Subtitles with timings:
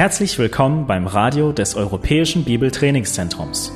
[0.00, 3.70] Herzlich willkommen beim Radio des Europäischen Bibeltrainingszentrums.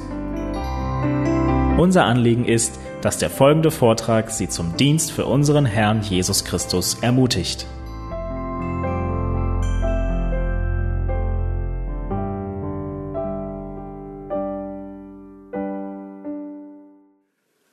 [1.77, 6.96] Unser Anliegen ist, dass der folgende Vortrag Sie zum Dienst für unseren Herrn Jesus Christus
[7.02, 7.66] ermutigt.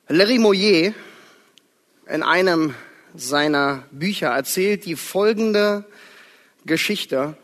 [0.08, 0.92] Larry Moyer
[2.06, 2.74] in einem
[3.14, 5.86] seiner Bücher erzählt die folgende
[6.66, 7.38] Geschichte,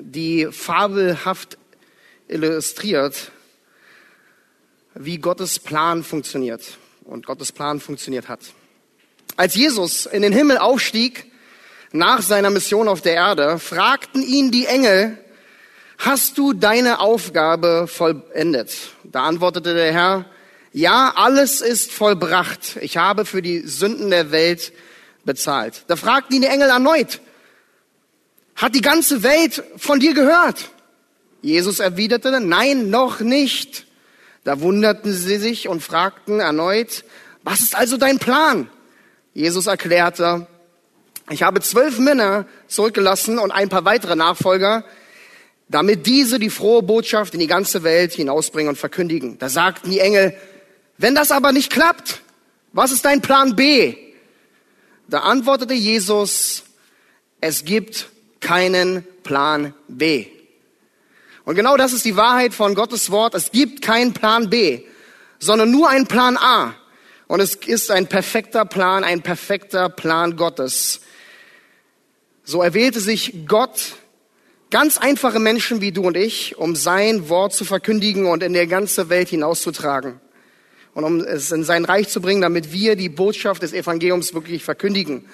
[0.00, 1.58] die fabelhaft
[2.28, 3.30] illustriert,
[4.94, 8.40] wie Gottes Plan funktioniert und Gottes Plan funktioniert hat.
[9.36, 11.26] Als Jesus in den Himmel aufstieg,
[11.92, 15.18] nach seiner Mission auf der Erde, fragten ihn die Engel,
[15.98, 18.76] hast du deine Aufgabe vollendet?
[19.04, 20.24] Da antwortete der Herr,
[20.72, 22.76] ja, alles ist vollbracht.
[22.80, 24.72] Ich habe für die Sünden der Welt
[25.24, 25.84] bezahlt.
[25.88, 27.20] Da fragten ihn die Engel erneut,
[28.56, 30.70] hat die ganze Welt von dir gehört?
[31.42, 33.86] Jesus erwiderte, nein, noch nicht.
[34.44, 37.04] Da wunderten sie sich und fragten erneut,
[37.42, 38.68] was ist also dein Plan?
[39.32, 40.46] Jesus erklärte,
[41.30, 44.84] ich habe zwölf Männer zurückgelassen und ein paar weitere Nachfolger,
[45.68, 49.38] damit diese die frohe Botschaft in die ganze Welt hinausbringen und verkündigen.
[49.38, 50.34] Da sagten die Engel,
[50.98, 52.20] wenn das aber nicht klappt,
[52.72, 53.94] was ist dein Plan B?
[55.08, 56.64] Da antwortete Jesus,
[57.40, 60.26] es gibt keinen Plan B.
[61.44, 63.34] Und genau das ist die Wahrheit von Gottes Wort.
[63.34, 64.82] Es gibt keinen Plan B,
[65.38, 66.74] sondern nur einen Plan A.
[67.26, 71.00] Und es ist ein perfekter Plan, ein perfekter Plan Gottes.
[72.44, 73.94] So erwählte sich Gott
[74.70, 78.66] ganz einfache Menschen wie du und ich, um sein Wort zu verkündigen und in der
[78.66, 80.20] ganze Welt hinauszutragen
[80.94, 84.64] und um es in sein Reich zu bringen, damit wir die Botschaft des Evangeliums wirklich
[84.64, 85.24] verkündigen.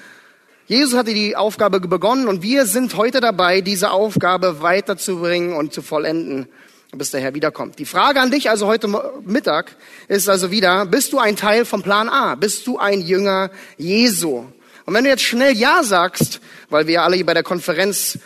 [0.68, 5.80] Jesus hatte die Aufgabe begonnen und wir sind heute dabei, diese Aufgabe weiterzubringen und zu
[5.80, 6.48] vollenden,
[6.90, 7.78] bis der Herr wiederkommt.
[7.78, 8.88] Die Frage an dich also heute
[9.24, 9.76] Mittag
[10.08, 12.34] ist also wieder, bist du ein Teil vom Plan A?
[12.34, 14.44] Bist du ein Jünger Jesu?
[14.86, 18.18] Und wenn du jetzt schnell Ja sagst, weil wir alle hier bei der Konferenz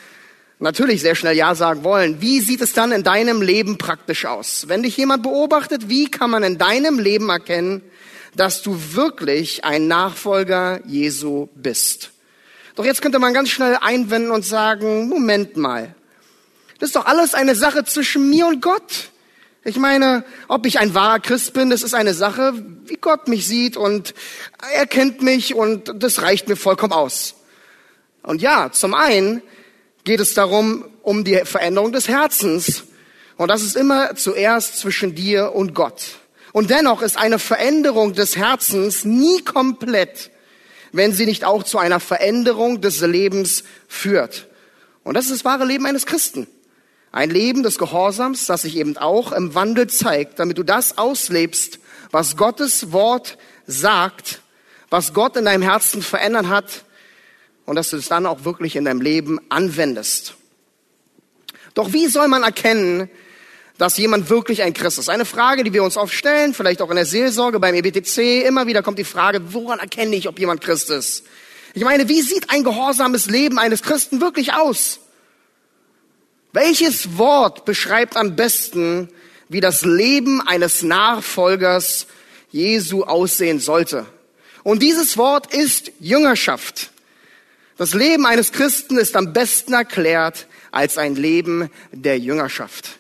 [0.61, 2.23] natürlich sehr schnell Ja sagen wollen.
[2.23, 4.65] Wie sieht es dann in deinem Leben praktisch aus?
[4.67, 7.83] Wenn dich jemand beobachtet, wie kann man in deinem Leben erkennen,
[8.35, 12.13] dass du wirklich ein Nachfolger Jesu bist?
[12.81, 15.95] Doch jetzt könnte man ganz schnell einwenden und sagen, Moment mal,
[16.79, 19.11] das ist doch alles eine Sache zwischen mir und Gott.
[19.65, 22.55] Ich meine, ob ich ein wahrer Christ bin, das ist eine Sache,
[22.87, 24.15] wie Gott mich sieht und
[24.73, 27.35] er kennt mich und das reicht mir vollkommen aus.
[28.23, 29.43] Und ja, zum einen
[30.05, 32.85] geht es darum, um die Veränderung des Herzens.
[33.37, 36.03] Und das ist immer zuerst zwischen dir und Gott.
[36.53, 40.31] Und dennoch ist eine Veränderung des Herzens nie komplett,
[40.93, 44.49] wenn sie nicht auch zu einer Veränderung des Lebens führt.
[45.05, 46.47] Und das ist das wahre Leben eines Christen.
[47.13, 51.81] Ein Leben des Gehorsams, das sich eben auch im Wandel zeigt, damit du das auslebst,
[52.11, 53.37] was Gottes Wort
[53.67, 54.43] sagt,
[54.91, 56.85] was Gott in deinem Herzen verändert hat
[57.65, 60.35] und dass du es dann auch wirklich in deinem Leben anwendest.
[61.75, 63.09] Doch wie soll man erkennen,
[63.81, 65.09] dass jemand wirklich ein Christ ist?
[65.09, 68.47] Eine Frage, die wir uns oft stellen, vielleicht auch in der Seelsorge, beim EBTC.
[68.47, 71.25] Immer wieder kommt die Frage, woran erkenne ich, ob jemand Christ ist?
[71.73, 75.01] Ich meine, wie sieht ein gehorsames Leben eines Christen wirklich aus?
[76.53, 79.09] Welches Wort beschreibt am besten,
[79.49, 82.07] wie das Leben eines Nachfolgers
[82.51, 84.05] Jesu aussehen sollte?
[84.63, 86.91] Und dieses Wort ist Jüngerschaft.
[87.79, 93.00] Das Leben eines Christen ist am besten erklärt als ein Leben der Jüngerschaft.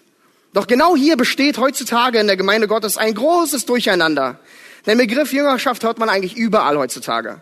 [0.52, 4.40] Doch genau hier besteht heutzutage in der Gemeinde Gottes ein großes Durcheinander.
[4.86, 7.40] Den Begriff Jüngerschaft hört man eigentlich überall heutzutage.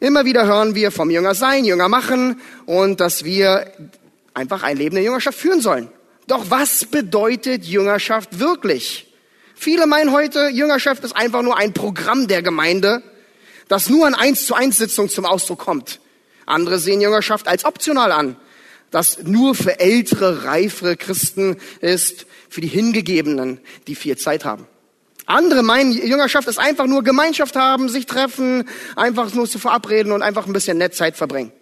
[0.00, 3.72] Immer wieder hören wir vom Jünger sein, Jünger machen und dass wir
[4.34, 5.88] einfach ein Leben der Jüngerschaft führen sollen.
[6.26, 9.06] Doch was bedeutet Jüngerschaft wirklich?
[9.54, 13.02] Viele meinen heute, Jüngerschaft ist einfach nur ein Programm der Gemeinde,
[13.68, 16.00] das nur an eins zu eins Sitzung zum Ausdruck kommt.
[16.46, 18.36] Andere sehen Jüngerschaft als optional an,
[18.92, 23.58] das nur für ältere, reifere Christen ist, für die Hingegebenen,
[23.88, 24.66] die viel Zeit haben.
[25.26, 30.22] Andere meinen, Jüngerschaft ist einfach nur Gemeinschaft haben, sich treffen, einfach nur zu verabreden und
[30.22, 31.52] einfach ein bisschen nett Zeit verbringen.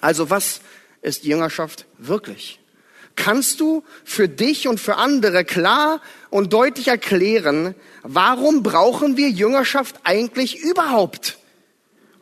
[0.00, 0.60] Also was
[1.02, 2.60] ist Jüngerschaft wirklich?
[3.14, 6.00] Kannst du für dich und für andere klar
[6.30, 11.38] und deutlich erklären, warum brauchen wir Jüngerschaft eigentlich überhaupt?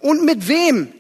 [0.01, 0.93] Und mit wem?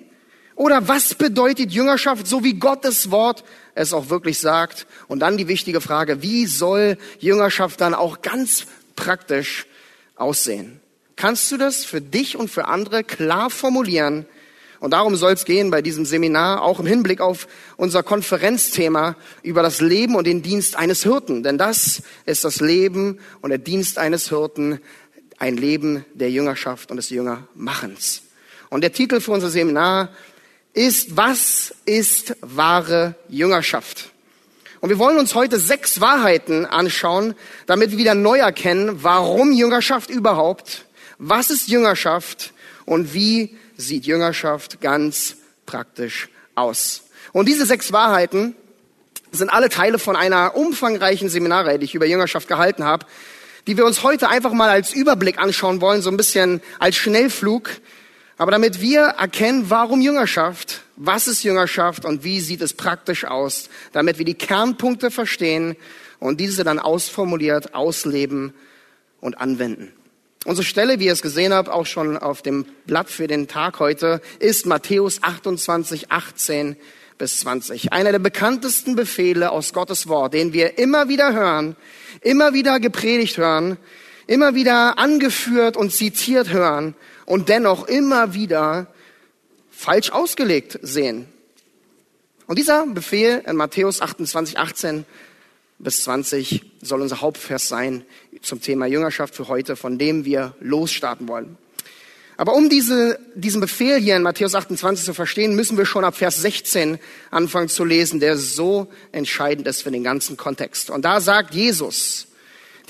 [0.60, 4.86] Oder was bedeutet Jüngerschaft, so wie Gottes Wort es auch wirklich sagt?
[5.08, 9.64] Und dann die wichtige Frage, wie soll Jüngerschaft dann auch ganz praktisch
[10.16, 10.78] aussehen?
[11.16, 14.26] Kannst du das für dich und für andere klar formulieren
[14.80, 17.48] Und darum soll es gehen bei diesem Seminar, auch im Hinblick auf
[17.78, 21.42] unser Konferenzthema über das Leben und den Dienst eines Hirten.
[21.42, 24.78] Denn das ist das Leben und der Dienst eines Hirten,
[25.38, 28.24] ein Leben der Jüngerschaft und des Jüngermachens.
[28.68, 30.10] Und der Titel für unser Seminar
[30.72, 34.10] ist, was ist wahre Jüngerschaft?
[34.80, 37.34] Und wir wollen uns heute sechs Wahrheiten anschauen,
[37.66, 40.86] damit wir wieder neu erkennen, warum Jüngerschaft überhaupt,
[41.18, 42.52] was ist Jüngerschaft
[42.86, 45.36] und wie sieht Jüngerschaft ganz
[45.66, 47.02] praktisch aus.
[47.32, 48.54] Und diese sechs Wahrheiten
[49.32, 53.06] sind alle Teile von einer umfangreichen Seminarreihe, die ich über Jüngerschaft gehalten habe,
[53.66, 57.70] die wir uns heute einfach mal als Überblick anschauen wollen, so ein bisschen als Schnellflug.
[58.40, 63.68] Aber damit wir erkennen, warum Jüngerschaft, was ist Jüngerschaft und wie sieht es praktisch aus,
[63.92, 65.76] damit wir die Kernpunkte verstehen
[66.20, 68.54] und diese dann ausformuliert, ausleben
[69.20, 69.92] und anwenden.
[70.46, 73.78] Unsere Stelle, wie ihr es gesehen habt, auch schon auf dem Blatt für den Tag
[73.78, 76.76] heute, ist Matthäus 28, 18
[77.18, 77.92] bis 20.
[77.92, 81.76] Einer der bekanntesten Befehle aus Gottes Wort, den wir immer wieder hören,
[82.22, 83.76] immer wieder gepredigt hören,
[84.26, 86.94] immer wieder angeführt und zitiert hören
[87.30, 88.88] und dennoch immer wieder
[89.70, 91.26] falsch ausgelegt sehen.
[92.48, 95.04] Und dieser Befehl in Matthäus 28, 18
[95.78, 98.04] bis 20 soll unser Hauptvers sein
[98.42, 101.56] zum Thema Jüngerschaft für heute, von dem wir losstarten wollen.
[102.36, 106.16] Aber um diese, diesen Befehl hier in Matthäus 28 zu verstehen, müssen wir schon ab
[106.16, 106.98] Vers 16
[107.30, 110.90] anfangen zu lesen, der so entscheidend ist für den ganzen Kontext.
[110.90, 112.26] Und da sagt Jesus,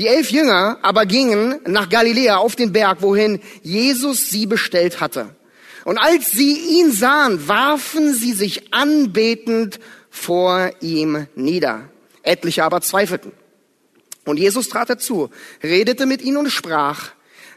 [0.01, 5.37] die elf Jünger aber gingen nach Galiläa auf den Berg, wohin Jesus sie bestellt hatte.
[5.85, 11.91] Und als sie ihn sahen, warfen sie sich anbetend vor ihm nieder.
[12.23, 13.33] Etliche aber zweifelten.
[14.25, 15.29] Und Jesus trat dazu,
[15.63, 17.11] redete mit ihnen und sprach,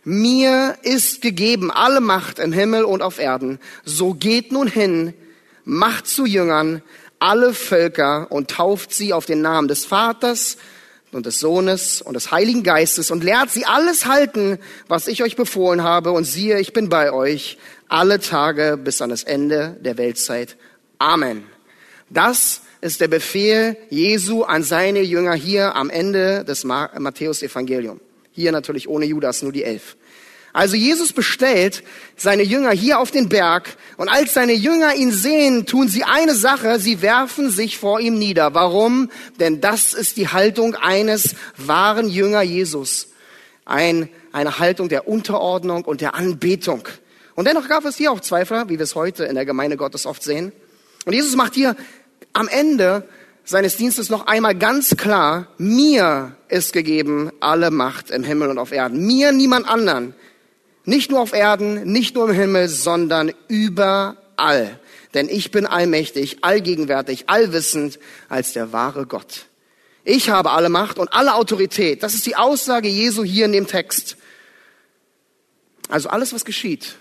[0.03, 3.57] mir ist gegeben alle Macht im Himmel und auf Erden.
[3.85, 5.13] So geht nun hin,
[5.63, 6.81] macht zu Jüngern
[7.19, 10.57] alle Völker und tauft sie auf den Namen des Vaters
[11.15, 15.35] und des Sohnes und des Heiligen Geistes und lehrt sie alles halten, was ich euch
[15.35, 16.11] befohlen habe.
[16.11, 17.57] Und siehe, ich bin bei euch
[17.87, 20.57] alle Tage bis an das Ende der Weltzeit.
[20.99, 21.43] Amen.
[22.09, 27.99] Das ist der Befehl Jesu an seine Jünger hier am Ende des Matthäus-Evangelium.
[28.31, 29.95] Hier natürlich ohne Judas, nur die elf.
[30.53, 31.83] Also Jesus bestellt
[32.15, 36.35] seine Jünger hier auf den Berg und als seine Jünger ihn sehen, tun sie eine
[36.35, 38.53] Sache, sie werfen sich vor ihm nieder.
[38.53, 39.09] Warum?
[39.39, 43.07] Denn das ist die Haltung eines wahren Jünger Jesus.
[43.65, 46.87] Ein, eine Haltung der Unterordnung und der Anbetung.
[47.33, 50.05] Und dennoch gab es hier auch Zweifler, wie wir es heute in der Gemeinde Gottes
[50.05, 50.51] oft sehen.
[51.05, 51.75] Und Jesus macht hier
[52.33, 53.07] am Ende
[53.43, 58.71] seines Dienstes noch einmal ganz klar, mir ist gegeben alle Macht im Himmel und auf
[58.71, 59.05] Erden.
[59.05, 60.13] Mir, niemand anderen.
[60.85, 64.79] Nicht nur auf Erden, nicht nur im Himmel, sondern überall.
[65.13, 67.99] Denn ich bin allmächtig, allgegenwärtig, allwissend
[68.29, 69.45] als der wahre Gott.
[70.03, 72.03] Ich habe alle Macht und alle Autorität.
[72.03, 74.17] Das ist die Aussage Jesu hier in dem Text.
[75.87, 76.95] Also alles, was geschieht,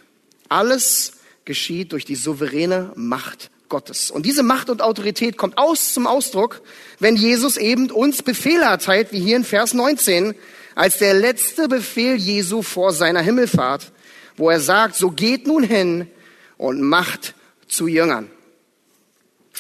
[0.49, 1.15] alles
[1.45, 4.11] geschieht durch die souveräne Macht Gottes.
[4.11, 6.61] Und diese Macht und Autorität kommt aus zum Ausdruck,
[6.99, 10.35] wenn Jesus eben uns Befehle erteilt, wie hier in Vers 19,
[10.75, 13.93] als der letzte Befehl Jesu vor seiner Himmelfahrt,
[14.37, 16.09] wo er sagt, so geht nun hin
[16.57, 17.35] und macht
[17.69, 18.31] zu Jüngern.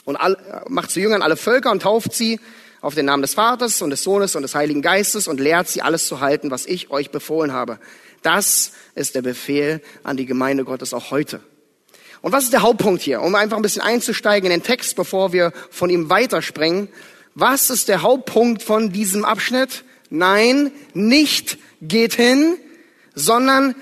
[0.04, 0.36] Und all,
[0.68, 2.40] macht zu Jüngern alle Völker und tauft sie
[2.80, 5.82] auf den Namen des Vaters und des Sohnes und des Heiligen Geistes und lehrt sie
[5.82, 7.78] alles zu halten, was ich euch befohlen habe.
[8.22, 11.40] Das ist der Befehl an die Gemeinde Gottes auch heute.
[12.22, 13.20] Und was ist der Hauptpunkt hier?
[13.20, 16.88] Um einfach ein bisschen einzusteigen in den Text, bevor wir von ihm weiterspringen.
[17.34, 19.84] Was ist der Hauptpunkt von diesem Abschnitt?
[20.14, 22.58] Nein, nicht geht hin,
[23.14, 23.74] sondern,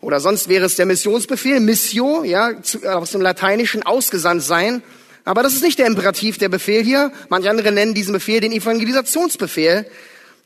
[0.00, 2.52] oder sonst wäre es der Missionsbefehl, Missio, ja,
[2.86, 4.82] aus dem Lateinischen ausgesandt sein.
[5.26, 7.12] Aber das ist nicht der Imperativ, der Befehl hier.
[7.28, 9.84] Manche andere nennen diesen Befehl den Evangelisationsbefehl.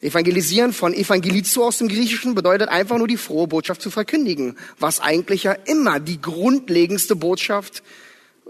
[0.00, 4.99] Evangelisieren von Evangelizo aus dem Griechischen bedeutet einfach nur die frohe Botschaft zu verkündigen, was
[4.99, 7.85] eigentlich ja immer die grundlegendste Botschaft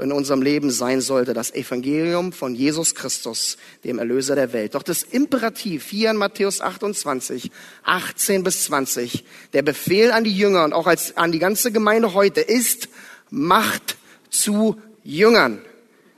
[0.00, 4.74] in unserem Leben sein sollte, das Evangelium von Jesus Christus, dem Erlöser der Welt.
[4.74, 7.50] Doch das Imperativ hier in Matthäus 28,
[7.84, 12.14] 18 bis 20, der Befehl an die Jünger und auch als, an die ganze Gemeinde
[12.14, 12.88] heute ist,
[13.30, 13.96] macht
[14.30, 15.60] zu Jüngern.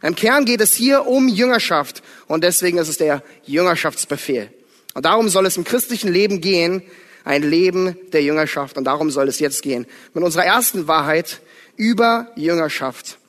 [0.03, 4.51] Im Kern geht es hier um Jüngerschaft und deswegen ist es der Jüngerschaftsbefehl.
[4.95, 6.83] Und darum soll es im christlichen Leben gehen,
[7.25, 8.77] ein Leben der Jüngerschaft.
[8.77, 9.87] Und darum soll es jetzt gehen.
[10.15, 11.41] Mit unserer ersten Wahrheit
[11.77, 13.20] über Jüngerschaft.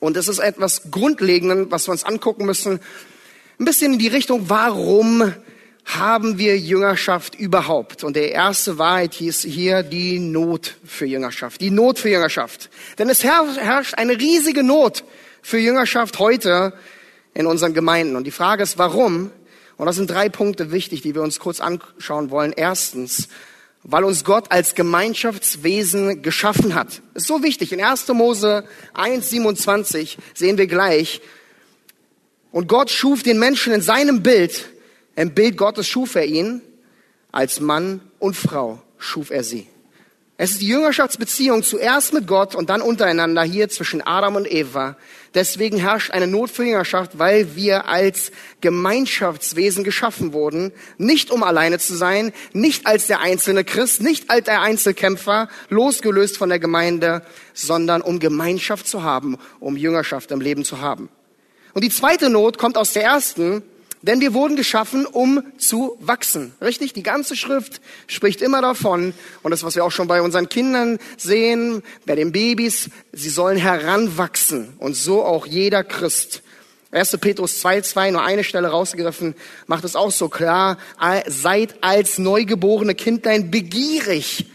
[0.00, 2.80] Und es ist etwas Grundlegendes, was wir uns angucken müssen.
[3.58, 5.34] Ein bisschen in die Richtung, warum
[5.84, 8.04] haben wir Jüngerschaft überhaupt?
[8.04, 11.60] Und der erste Wahrheit hieß hier die Not für Jüngerschaft.
[11.60, 12.70] Die Not für Jüngerschaft.
[12.98, 15.02] Denn es herrscht eine riesige Not
[15.42, 16.74] für Jüngerschaft heute
[17.34, 18.16] in unseren Gemeinden.
[18.16, 19.30] Und die Frage ist, warum?
[19.76, 22.52] Und das sind drei Punkte wichtig, die wir uns kurz anschauen wollen.
[22.54, 23.28] Erstens,
[23.82, 27.00] weil uns Gott als Gemeinschaftswesen geschaffen hat.
[27.14, 27.72] Ist so wichtig.
[27.72, 28.08] In 1.
[28.08, 31.20] Mose 1, 27 sehen wir gleich.
[32.50, 34.68] Und Gott schuf den Menschen in seinem Bild.
[35.16, 36.62] Im Bild Gottes schuf er ihn.
[37.30, 39.66] Als Mann und Frau schuf er sie.
[40.40, 44.96] Es ist die Jüngerschaftsbeziehung zuerst mit Gott und dann untereinander hier zwischen Adam und Eva.
[45.34, 51.78] Deswegen herrscht eine Not für Jüngerschaft, weil wir als Gemeinschaftswesen geschaffen wurden, nicht um alleine
[51.78, 57.22] zu sein, nicht als der einzelne Christ, nicht als der Einzelkämpfer, losgelöst von der Gemeinde,
[57.52, 61.08] sondern um Gemeinschaft zu haben, um Jüngerschaft im Leben zu haben.
[61.74, 63.62] Und die zweite Not kommt aus der ersten,
[64.02, 66.52] denn wir wurden geschaffen, um zu wachsen.
[66.60, 66.92] Richtig?
[66.92, 69.12] Die ganze Schrift spricht immer davon.
[69.42, 73.58] Und das, was wir auch schon bei unseren Kindern sehen, bei den Babys, sie sollen
[73.58, 74.74] heranwachsen.
[74.78, 76.42] Und so auch jeder Christ.
[76.90, 77.18] 1.
[77.18, 79.34] Petrus 2,2, nur eine Stelle rausgegriffen,
[79.66, 80.78] macht es auch so klar.
[81.26, 84.46] Seid als neugeborene Kindlein begierig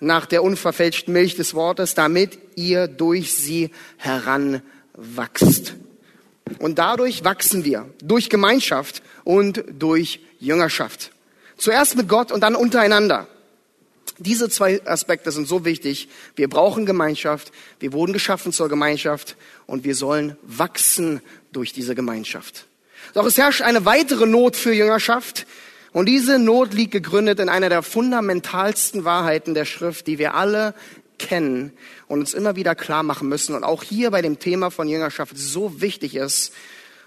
[0.00, 5.74] nach der unverfälschten Milch des Wortes, damit ihr durch sie heranwachst.
[6.58, 11.10] Und dadurch wachsen wir durch Gemeinschaft und durch Jüngerschaft.
[11.56, 13.28] Zuerst mit Gott und dann untereinander.
[14.18, 16.08] Diese zwei Aspekte sind so wichtig.
[16.36, 17.52] Wir brauchen Gemeinschaft.
[17.80, 21.20] Wir wurden geschaffen zur Gemeinschaft und wir sollen wachsen
[21.52, 22.66] durch diese Gemeinschaft.
[23.12, 25.46] Doch es herrscht eine weitere Not für Jüngerschaft.
[25.92, 30.74] Und diese Not liegt gegründet in einer der fundamentalsten Wahrheiten der Schrift, die wir alle
[31.18, 31.72] kennen
[32.08, 35.36] und uns immer wieder klar machen müssen und auch hier bei dem Thema von Jüngerschaft
[35.36, 36.52] so wichtig ist.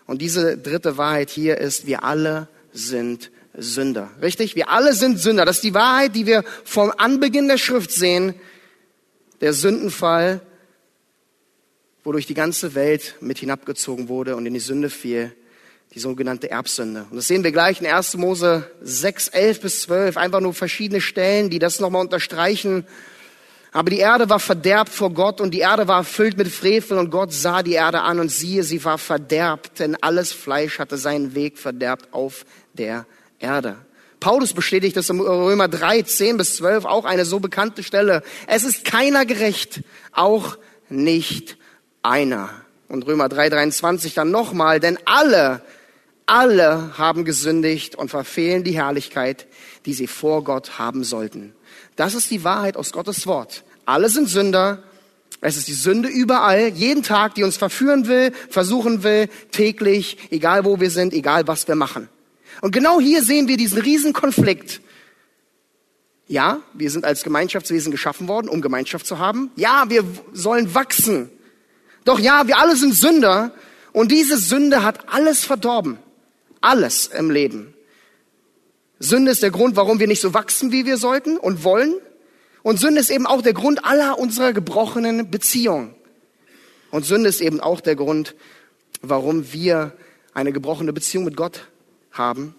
[0.05, 4.09] Und diese dritte Wahrheit hier ist, wir alle sind Sünder.
[4.21, 4.55] Richtig?
[4.55, 5.43] Wir alle sind Sünder.
[5.43, 8.35] Das ist die Wahrheit, die wir vom Anbeginn der Schrift sehen.
[9.41, 10.41] Der Sündenfall,
[12.03, 15.33] wodurch die ganze Welt mit hinabgezogen wurde und in die Sünde fiel.
[15.95, 17.07] Die sogenannte Erbsünde.
[17.09, 18.17] Und das sehen wir gleich in 1.
[18.17, 20.17] Mose 6, 11 bis 12.
[20.17, 22.85] Einfach nur verschiedene Stellen, die das nochmal unterstreichen.
[23.77, 27.11] Aber die Erde war verderbt vor Gott und die Erde war erfüllt mit Frevel und
[27.11, 31.35] Gott sah die Erde an und siehe, sie war verderbt, denn alles Fleisch hatte seinen
[31.35, 32.43] Weg verderbt auf
[32.73, 33.05] der
[33.37, 33.75] Erde.
[34.19, 38.23] Paulus bestätigt das im Römer 3, 10 bis 12, auch eine so bekannte Stelle.
[38.47, 40.57] Es ist keiner gerecht, auch
[40.89, 41.59] nicht
[42.01, 42.49] einer.
[42.87, 45.61] Und Römer 3, 23 dann nochmal, denn alle,
[46.25, 49.45] alle haben gesündigt und verfehlen die Herrlichkeit,
[49.85, 51.53] die sie vor Gott haben sollten.
[51.95, 53.63] Das ist die Wahrheit aus Gottes Wort.
[53.87, 54.83] Alle sind Sünder.
[55.39, 60.65] Es ist die Sünde überall, jeden Tag, die uns verführen will, versuchen will, täglich, egal
[60.65, 62.09] wo wir sind, egal was wir machen.
[62.61, 64.81] Und genau hier sehen wir diesen riesen Konflikt.
[66.27, 69.51] Ja, wir sind als Gemeinschaftswesen geschaffen worden, um Gemeinschaft zu haben.
[69.55, 70.03] Ja, wir
[70.33, 71.29] sollen wachsen.
[72.03, 73.53] Doch ja, wir alle sind Sünder
[73.93, 75.97] und diese Sünde hat alles verdorben.
[76.59, 77.73] Alles im Leben.
[78.99, 81.93] Sünde ist der Grund, warum wir nicht so wachsen, wie wir sollten und wollen.
[82.67, 85.95] Und Sünde ist eben auch der Grund aller unserer gebrochenen Beziehungen.
[86.91, 88.35] Und Sünde ist eben auch der Grund,
[89.01, 89.93] warum wir
[90.33, 91.69] eine gebrochene Beziehung mit Gott
[92.11, 92.55] haben.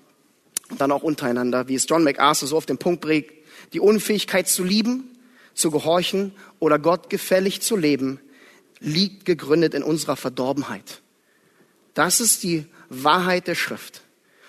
[0.70, 3.26] Und dann auch untereinander, wie es John MacArthur so auf den Punkt bringt,
[3.74, 5.10] die Unfähigkeit zu lieben,
[5.52, 8.18] zu gehorchen oder Gott gefällig zu leben,
[8.80, 11.02] liegt gegründet in unserer Verdorbenheit.
[11.92, 14.00] Das ist die Wahrheit der Schrift.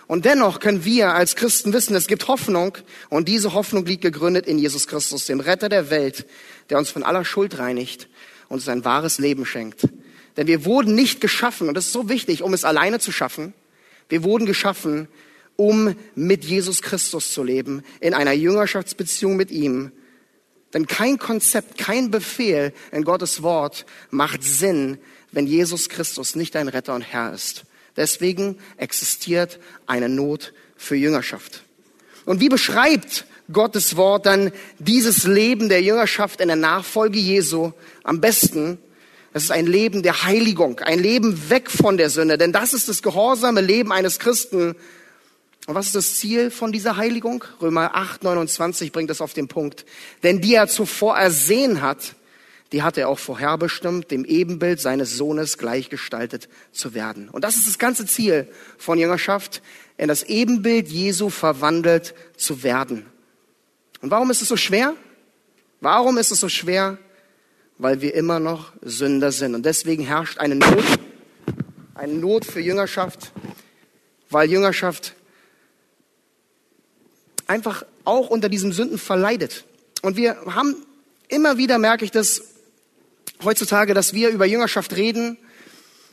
[0.10, 2.76] Und dennoch können wir als Christen wissen, es gibt Hoffnung
[3.10, 6.26] und diese Hoffnung liegt gegründet in Jesus Christus, dem Retter der Welt,
[6.72, 8.10] der uns von aller Schuld reinigt
[8.48, 9.88] und uns ein wahres Leben schenkt.
[10.36, 13.54] Denn wir wurden nicht geschaffen, und das ist so wichtig, um es alleine zu schaffen.
[14.10, 15.08] Wir wurden geschaffen,
[15.58, 19.92] um mit Jesus Christus zu leben, in einer Jüngerschaftsbeziehung mit ihm.
[20.74, 24.98] Denn kein Konzept, kein Befehl in Gottes Wort macht Sinn,
[25.32, 27.66] wenn Jesus Christus nicht dein Retter und Herr ist.
[28.00, 31.64] Deswegen existiert eine Not für Jüngerschaft.
[32.24, 37.74] Und wie beschreibt Gottes Wort dann dieses Leben der Jüngerschaft in der Nachfolge Jesu
[38.06, 38.78] am besten?
[39.34, 42.88] Es ist ein Leben der Heiligung, ein Leben weg von der Sünde, denn das ist
[42.88, 44.78] das gehorsame Leben eines Christen.
[45.68, 47.44] Und was ist das Ziel von dieser Heiligung?
[47.62, 49.86] Römer 8, 29 bringt es auf den Punkt.
[50.24, 52.16] Denn die er zuvor ersehen hat,
[52.72, 57.30] die hat er auch vorherbestimmt, dem Ebenbild seines Sohnes gleichgestaltet zu werden.
[57.30, 58.48] Und das ist das ganze Ziel
[58.78, 59.62] von Jüngerschaft,
[59.98, 63.06] in das Ebenbild Jesu verwandelt zu werden.
[64.02, 64.94] Und warum ist es so schwer?
[65.82, 66.98] Warum ist es so schwer?
[67.78, 69.56] Weil wir immer noch Sünder sind.
[69.56, 70.84] Und deswegen herrscht eine Not,
[71.96, 73.32] eine Not für Jüngerschaft,
[74.30, 75.16] weil Jüngerschaft
[77.48, 79.66] einfach auch unter diesen Sünden verleidet.
[80.02, 80.76] Und wir haben
[81.28, 82.49] immer wieder, merke ich das
[83.44, 85.38] heutzutage, dass wir über Jüngerschaft reden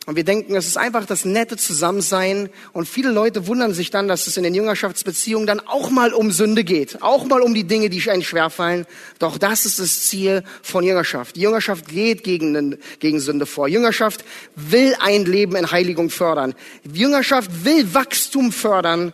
[0.06, 2.48] und wir denken, es ist einfach das nette Zusammensein.
[2.72, 6.30] Und viele Leute wundern sich dann, dass es in den Jüngerschaftsbeziehungen dann auch mal um
[6.30, 7.02] Sünde geht.
[7.02, 8.86] Auch mal um die Dinge, die einen schwerfallen.
[9.18, 11.34] Doch das ist das Ziel von Jüngerschaft.
[11.34, 13.66] Die Jüngerschaft geht gegen, gegen Sünde vor.
[13.66, 16.54] Jüngerschaft will ein Leben in Heiligung fördern.
[16.84, 19.12] Jüngerschaft will Wachstum fördern.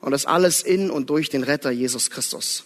[0.00, 2.64] Und das alles in und durch den Retter Jesus Christus.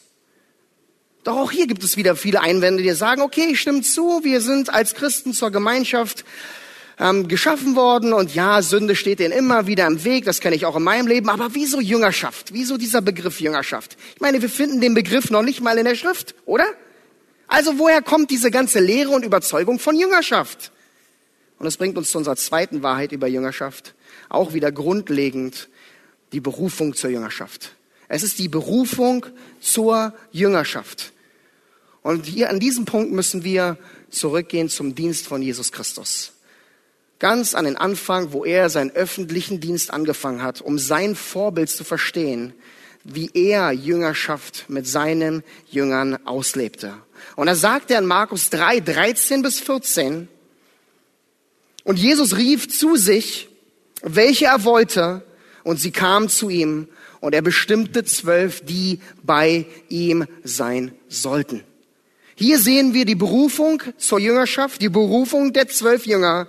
[1.24, 4.40] Doch auch hier gibt es wieder viele Einwände, die sagen, okay, ich stimme zu, wir
[4.40, 6.24] sind als Christen zur Gemeinschaft
[6.98, 10.66] ähm, geschaffen worden und ja, Sünde steht denen immer wieder im Weg, das kenne ich
[10.66, 12.52] auch in meinem Leben, aber wieso Jüngerschaft?
[12.52, 13.96] Wieso dieser Begriff Jüngerschaft?
[14.14, 16.66] Ich meine, wir finden den Begriff noch nicht mal in der Schrift, oder?
[17.46, 20.72] Also woher kommt diese ganze Lehre und Überzeugung von Jüngerschaft?
[21.58, 23.94] Und das bringt uns zu unserer zweiten Wahrheit über Jüngerschaft,
[24.28, 25.68] auch wieder grundlegend
[26.32, 27.76] die Berufung zur Jüngerschaft.
[28.12, 29.24] Es ist die Berufung
[29.60, 31.12] zur Jüngerschaft.
[32.02, 33.78] Und hier an diesem Punkt müssen wir
[34.10, 36.32] zurückgehen zum Dienst von Jesus Christus
[37.22, 41.84] ganz an den Anfang, wo er seinen öffentlichen Dienst angefangen hat, um sein Vorbild zu
[41.84, 42.52] verstehen,
[43.04, 46.94] wie er Jüngerschaft mit seinen Jüngern auslebte.
[47.36, 50.26] Und da sagt er in Markus 3, 13 bis 14,
[51.84, 53.48] und Jesus rief zu sich,
[54.02, 55.22] welche er wollte,
[55.62, 56.88] und sie kamen zu ihm,
[57.22, 61.62] und er bestimmte zwölf, die bei ihm sein sollten.
[62.34, 66.48] Hier sehen wir die Berufung zur Jüngerschaft, die Berufung der zwölf Jünger,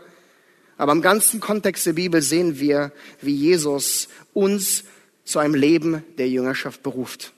[0.76, 4.84] aber im ganzen Kontext der Bibel sehen wir, wie Jesus uns
[5.24, 7.34] zu einem Leben der Jüngerschaft beruft.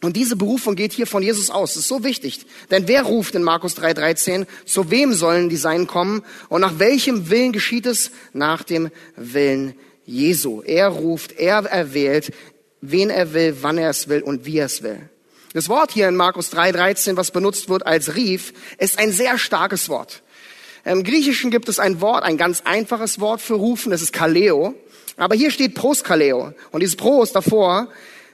[0.00, 1.74] Und diese Berufung geht hier von Jesus aus.
[1.74, 2.46] Das ist so wichtig.
[2.70, 7.28] Denn wer ruft in Markus 3,13, zu wem sollen die Sein kommen und nach welchem
[7.28, 8.10] Willen geschieht es?
[8.32, 9.74] Nach dem Willen
[10.08, 10.62] Jesu.
[10.62, 12.32] Er ruft, er erwählt,
[12.80, 15.08] wen er will, wann er es will und wie er es will.
[15.52, 19.88] Das Wort hier in Markus 3,13, was benutzt wird als rief, ist ein sehr starkes
[19.88, 20.22] Wort.
[20.84, 24.74] Im Griechischen gibt es ein Wort, ein ganz einfaches Wort für rufen, das ist Kaleo.
[25.16, 26.54] Aber hier steht Proskaleo.
[26.70, 27.88] Und dieses Pros davor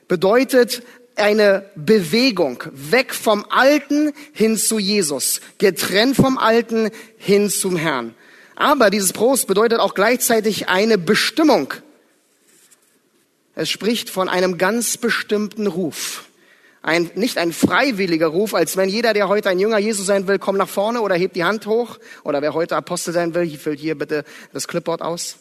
[0.06, 0.82] bedeutet
[1.16, 8.14] eine Bewegung weg vom Alten hin zu Jesus, getrennt vom Alten hin zum Herrn.
[8.56, 11.74] Aber dieses Pros bedeutet auch gleichzeitig eine Bestimmung.
[13.54, 16.24] Es spricht von einem ganz bestimmten Ruf
[16.84, 20.38] ein, nicht ein freiwilliger Ruf, als wenn jeder, der heute ein Jünger Jesus sein will,
[20.38, 21.98] komm nach vorne oder hebt die Hand hoch.
[22.24, 25.36] Oder wer heute Apostel sein will, füllt hier bitte das Clipboard aus.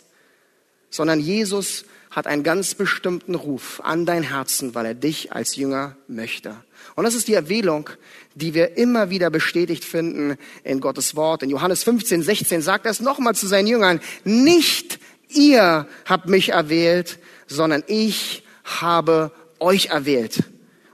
[0.90, 5.98] Sondern Jesus hat einen ganz bestimmten Ruf an dein Herzen, weil er dich als Jünger
[6.08, 6.56] möchte.
[6.96, 7.90] Und das ist die Erwählung,
[8.36, 11.44] die wir immer wieder bestätigt finden in Gottes Wort.
[11.44, 14.00] In Johannes 15, 16 sagt er es nochmal zu seinen Jüngern.
[14.24, 20.44] Nicht ihr habt mich erwählt, sondern ich habe euch erwählt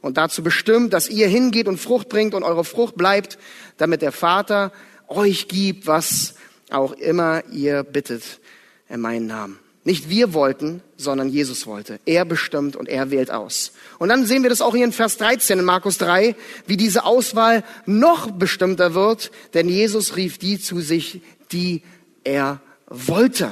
[0.01, 3.37] und dazu bestimmt, dass ihr hingeht und Frucht bringt und eure Frucht bleibt,
[3.77, 4.71] damit der Vater
[5.07, 6.35] euch gibt, was
[6.69, 8.39] auch immer ihr bittet
[8.87, 9.59] in meinen Namen.
[9.89, 11.99] Nicht wir wollten, sondern Jesus wollte.
[12.05, 13.71] Er bestimmt und er wählt aus.
[13.97, 16.35] Und dann sehen wir das auch hier in Vers 13 in Markus 3,
[16.67, 21.21] wie diese Auswahl noch bestimmter wird, denn Jesus rief die zu sich,
[21.51, 21.81] die
[22.23, 23.49] er wollte.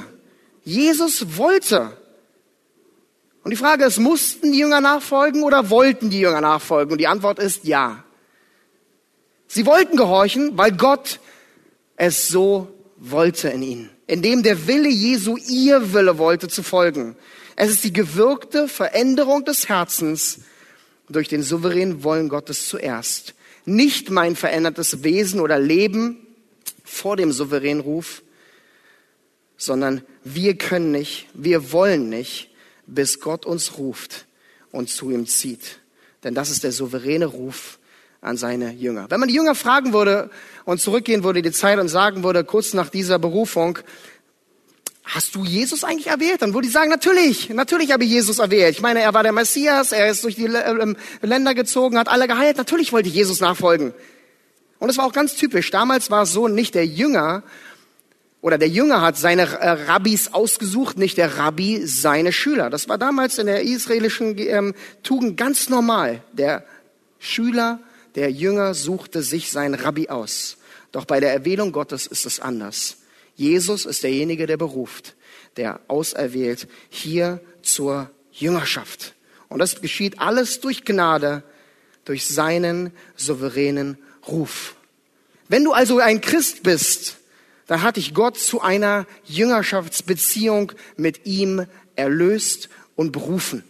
[0.62, 1.96] Jesus wollte.
[3.42, 6.92] Und die Frage ist, mussten die Jünger nachfolgen oder wollten die Jünger nachfolgen?
[6.92, 8.04] Und die Antwort ist ja.
[9.48, 11.18] Sie wollten gehorchen, weil Gott
[11.96, 13.97] es so wollte in ihnen.
[14.08, 17.14] Indem der Wille Jesu ihr Wille wollte zu folgen.
[17.54, 20.40] Es ist die gewirkte Veränderung des Herzens
[21.08, 23.34] durch den souveränen Wollen Gottes zuerst.
[23.64, 26.26] Nicht mein verändertes Wesen oder Leben
[26.84, 28.22] vor dem souveränen Ruf,
[29.58, 32.50] sondern wir können nicht, wir wollen nicht,
[32.86, 34.26] bis Gott uns ruft
[34.72, 35.80] und zu ihm zieht.
[36.24, 37.77] Denn das ist der souveräne Ruf
[38.20, 39.06] an seine Jünger.
[39.08, 40.30] Wenn man die Jünger fragen würde
[40.64, 43.78] und zurückgehen würde in die Zeit und sagen würde, kurz nach dieser Berufung,
[45.04, 46.42] hast du Jesus eigentlich erwählt?
[46.42, 48.74] Dann würde ich sagen, natürlich, natürlich habe ich Jesus erwählt.
[48.76, 52.28] Ich meine, er war der Messias, er ist durch die ähm, Länder gezogen, hat alle
[52.28, 52.56] geheilt.
[52.56, 53.94] Natürlich wollte ich Jesus nachfolgen.
[54.78, 55.70] Und es war auch ganz typisch.
[55.70, 57.42] Damals war es so, nicht der Jünger
[58.40, 62.70] oder der Jünger hat seine äh, Rabbis ausgesucht, nicht der Rabbi seine Schüler.
[62.70, 66.22] Das war damals in der israelischen ähm, Tugend ganz normal.
[66.32, 66.64] Der
[67.18, 67.80] Schüler,
[68.14, 70.56] der Jünger suchte sich seinen Rabbi aus.
[70.92, 72.98] Doch bei der Erwählung Gottes ist es anders.
[73.36, 75.14] Jesus ist derjenige, der beruft,
[75.56, 79.14] der auserwählt hier zur Jüngerschaft.
[79.48, 81.42] Und das geschieht alles durch Gnade,
[82.04, 84.74] durch seinen souveränen Ruf.
[85.48, 87.16] Wenn du also ein Christ bist,
[87.66, 91.66] dann hat dich Gott zu einer Jüngerschaftsbeziehung mit ihm
[91.96, 93.62] erlöst und berufen.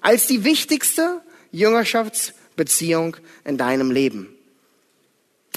[0.00, 2.43] Als die wichtigste, Jüngerschaftsbeziehung
[3.44, 4.28] in deinem Leben.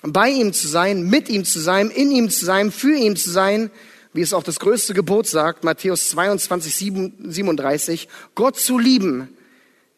[0.04, 3.32] Bei ihm zu sein, mit ihm zu sein, in ihm zu sein, für ihn zu
[3.32, 3.72] sein,
[4.14, 9.30] wie es auch das größte Gebot sagt, Matthäus 22, 37, Gott zu lieben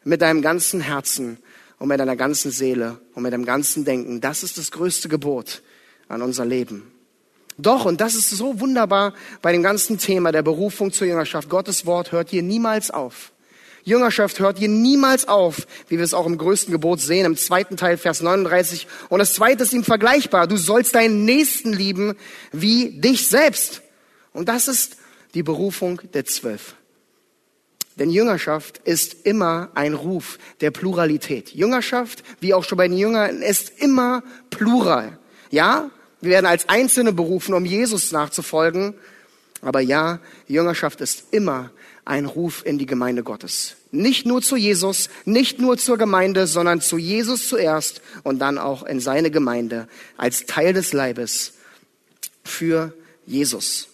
[0.04, 1.38] mit deinem ganzen Herzen
[1.78, 4.22] und mit deiner ganzen Seele und mit deinem ganzen Denken.
[4.22, 5.62] Das ist das größte Gebot
[6.08, 6.92] an unser Leben.
[7.58, 11.50] Doch, und das ist so wunderbar bei dem ganzen Thema der Berufung zur Jüngerschaft.
[11.50, 13.32] Gottes Wort hört hier niemals auf.
[13.90, 17.76] Jüngerschaft hört hier niemals auf, wie wir es auch im größten Gebot sehen, im zweiten
[17.76, 18.88] Teil, Vers 39.
[19.10, 20.46] Und das zweite ist ihm vergleichbar.
[20.46, 22.16] Du sollst deinen Nächsten lieben
[22.52, 23.82] wie dich selbst.
[24.32, 24.98] Und das ist
[25.34, 26.76] die Berufung der Zwölf.
[27.98, 31.50] Denn Jüngerschaft ist immer ein Ruf der Pluralität.
[31.50, 35.18] Jüngerschaft, wie auch schon bei den Jüngern, ist immer plural.
[35.50, 35.90] Ja,
[36.22, 38.94] wir werden als Einzelne berufen, um Jesus nachzufolgen.
[39.62, 41.72] Aber ja, Jüngerschaft ist immer
[42.10, 43.76] ein Ruf in die Gemeinde Gottes.
[43.92, 48.82] Nicht nur zu Jesus, nicht nur zur Gemeinde, sondern zu Jesus zuerst und dann auch
[48.84, 51.54] in seine Gemeinde als Teil des Leibes
[52.44, 52.94] für
[53.28, 53.90] Jesus.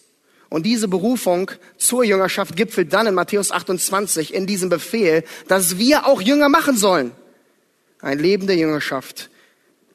[0.48, 6.06] Und diese Berufung zur Jüngerschaft gipfelt dann in Matthäus 28 in diesem Befehl, dass wir
[6.06, 7.12] auch Jünger machen sollen.
[8.00, 9.28] Ein Leben der Jüngerschaft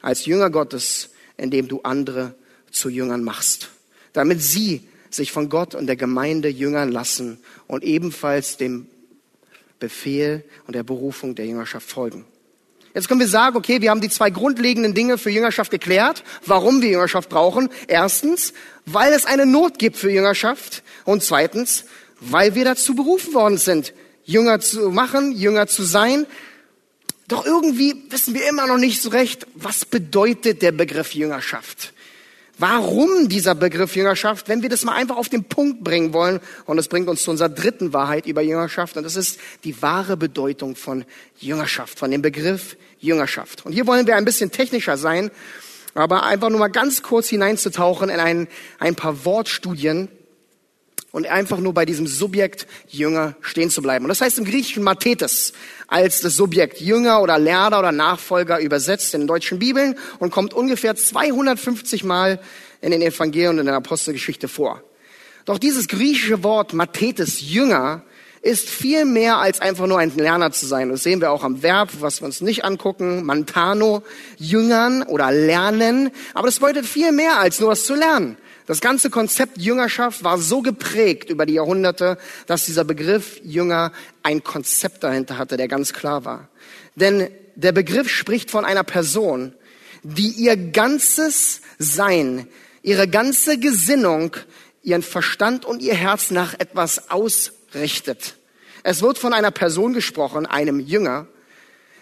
[0.03, 2.35] als Jünger Gottes, indem du andere
[2.69, 3.69] zu Jüngern machst,
[4.13, 8.87] damit sie sich von Gott und der Gemeinde jüngern lassen und ebenfalls dem
[9.79, 12.25] Befehl und der Berufung der Jüngerschaft folgen.
[12.93, 16.81] Jetzt können wir sagen, okay, wir haben die zwei grundlegenden Dinge für Jüngerschaft geklärt, warum
[16.81, 17.69] wir Jüngerschaft brauchen.
[17.87, 18.53] Erstens,
[18.85, 20.83] weil es eine Not gibt für Jüngerschaft.
[21.05, 21.85] Und zweitens,
[22.19, 23.93] weil wir dazu berufen worden sind,
[24.25, 26.25] Jünger zu machen, Jünger zu sein.
[27.27, 31.93] Doch irgendwie wissen wir immer noch nicht so recht, was bedeutet der Begriff Jüngerschaft.
[32.61, 36.39] Warum dieser Begriff Jüngerschaft, wenn wir das mal einfach auf den Punkt bringen wollen?
[36.67, 38.97] Und das bringt uns zu unserer dritten Wahrheit über Jüngerschaft.
[38.97, 41.03] Und das ist die wahre Bedeutung von
[41.39, 43.65] Jüngerschaft, von dem Begriff Jüngerschaft.
[43.65, 45.31] Und hier wollen wir ein bisschen technischer sein,
[45.95, 48.47] aber einfach nur mal ganz kurz hineinzutauchen in ein,
[48.77, 50.07] ein paar Wortstudien
[51.11, 54.05] und einfach nur bei diesem Subjekt Jünger stehen zu bleiben.
[54.05, 55.53] Und das heißt im Griechischen Mathetes
[55.87, 60.53] als das Subjekt Jünger oder Lerner oder Nachfolger übersetzt in den deutschen Bibeln und kommt
[60.53, 62.39] ungefähr 250 Mal
[62.79, 64.81] in den Evangelien und in der Apostelgeschichte vor.
[65.45, 68.03] Doch dieses griechische Wort Mathetes, Jünger,
[68.41, 70.89] ist viel mehr als einfach nur ein Lerner zu sein.
[70.89, 74.01] Das sehen wir auch am Verb, was wir uns nicht angucken, Mantano,
[74.37, 76.09] Jüngern oder Lernen.
[76.33, 78.37] Aber das bedeutet viel mehr als nur was zu lernen.
[78.71, 83.91] Das ganze Konzept Jüngerschaft war so geprägt über die Jahrhunderte, dass dieser Begriff Jünger
[84.23, 86.47] ein Konzept dahinter hatte, der ganz klar war.
[86.95, 89.53] Denn der Begriff spricht von einer Person,
[90.03, 92.47] die ihr ganzes Sein,
[92.81, 94.37] ihre ganze Gesinnung,
[94.83, 98.37] ihren Verstand und ihr Herz nach etwas ausrichtet.
[98.83, 101.27] Es wird von einer Person gesprochen, einem Jünger,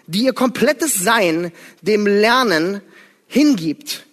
[0.06, 1.50] die ihr komplettes Sein
[1.82, 2.80] dem Lernen
[3.26, 4.04] hingibt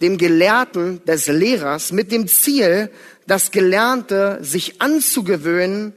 [0.00, 2.90] dem Gelehrten des Lehrers mit dem Ziel,
[3.26, 5.94] das Gelernte sich anzugewöhnen,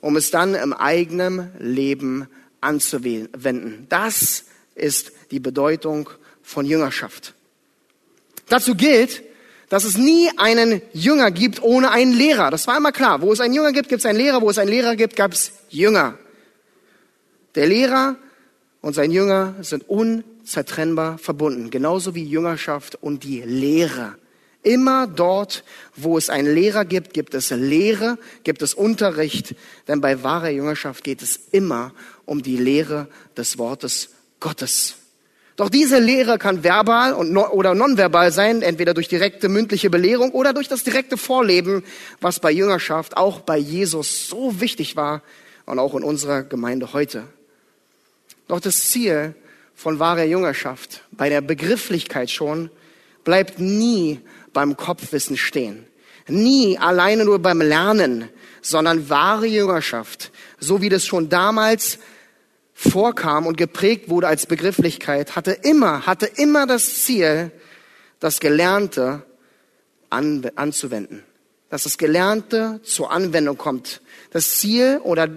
[0.00, 2.28] um es dann im eigenen Leben
[2.60, 3.86] anzuwenden.
[3.88, 6.10] Das ist die Bedeutung
[6.42, 7.34] von Jüngerschaft.
[8.48, 9.22] Dazu gilt,
[9.68, 12.50] dass es nie einen Jünger gibt ohne einen Lehrer.
[12.50, 13.20] Das war immer klar.
[13.20, 14.40] Wo es einen Jünger gibt, gibt es einen Lehrer.
[14.40, 16.16] Wo es einen Lehrer gibt, gab es Jünger.
[17.54, 18.16] Der Lehrer
[18.80, 24.14] und sein Jünger sind un unzertrennbar verbunden, genauso wie Jüngerschaft und die Lehre.
[24.62, 25.62] Immer dort,
[25.94, 29.54] wo es einen Lehrer gibt, gibt es Lehre, gibt es Unterricht,
[29.88, 31.92] denn bei wahrer Jüngerschaft geht es immer
[32.24, 34.08] um die Lehre des Wortes
[34.40, 34.94] Gottes.
[35.56, 40.54] Doch diese Lehre kann verbal und oder nonverbal sein, entweder durch direkte mündliche Belehrung oder
[40.54, 41.84] durch das direkte Vorleben,
[42.22, 45.20] was bei Jüngerschaft auch bei Jesus so wichtig war
[45.66, 47.24] und auch in unserer Gemeinde heute.
[48.46, 49.34] Doch das Ziel
[49.78, 52.68] von wahrer Jüngerschaft, bei der Begrifflichkeit schon,
[53.22, 54.20] bleibt nie
[54.52, 55.86] beim Kopfwissen stehen.
[56.26, 58.28] Nie alleine nur beim Lernen,
[58.60, 62.00] sondern wahre Jüngerschaft, so wie das schon damals
[62.74, 67.52] vorkam und geprägt wurde als Begrifflichkeit, hatte immer, hatte immer das Ziel,
[68.18, 69.22] das Gelernte
[70.10, 71.22] an, anzuwenden.
[71.70, 74.00] Dass das Gelernte zur Anwendung kommt.
[74.32, 75.28] Das Ziel oder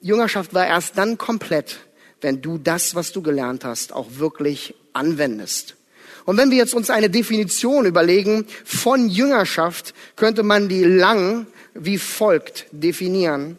[0.00, 1.80] Jüngerschaft war erst dann komplett,
[2.24, 5.76] wenn du das, was du gelernt hast, auch wirklich anwendest.
[6.24, 11.98] Und wenn wir jetzt uns eine Definition überlegen von Jüngerschaft, könnte man die lang wie
[11.98, 13.58] folgt definieren.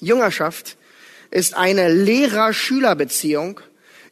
[0.00, 0.78] Jüngerschaft
[1.30, 3.60] ist eine Lehrer-Schüler-Beziehung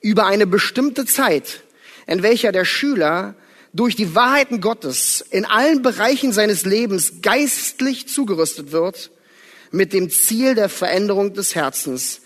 [0.02, 1.62] über eine bestimmte Zeit,
[2.06, 3.34] in welcher der Schüler
[3.72, 9.10] durch die Wahrheiten Gottes in allen Bereichen seines Lebens geistlich zugerüstet wird,
[9.70, 12.20] mit dem Ziel der Veränderung des Herzens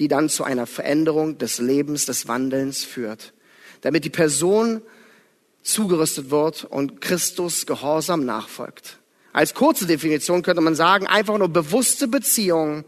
[0.00, 3.34] die dann zu einer Veränderung des Lebens, des Wandelns führt.
[3.82, 4.80] Damit die Person
[5.62, 8.98] zugerüstet wird und Christus gehorsam nachfolgt.
[9.34, 12.84] Als kurze Definition könnte man sagen, einfach nur bewusste Beziehung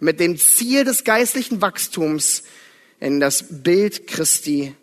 [0.00, 2.42] mit dem Ziel des geistlichen Wachstums
[3.00, 4.74] in das Bild Christi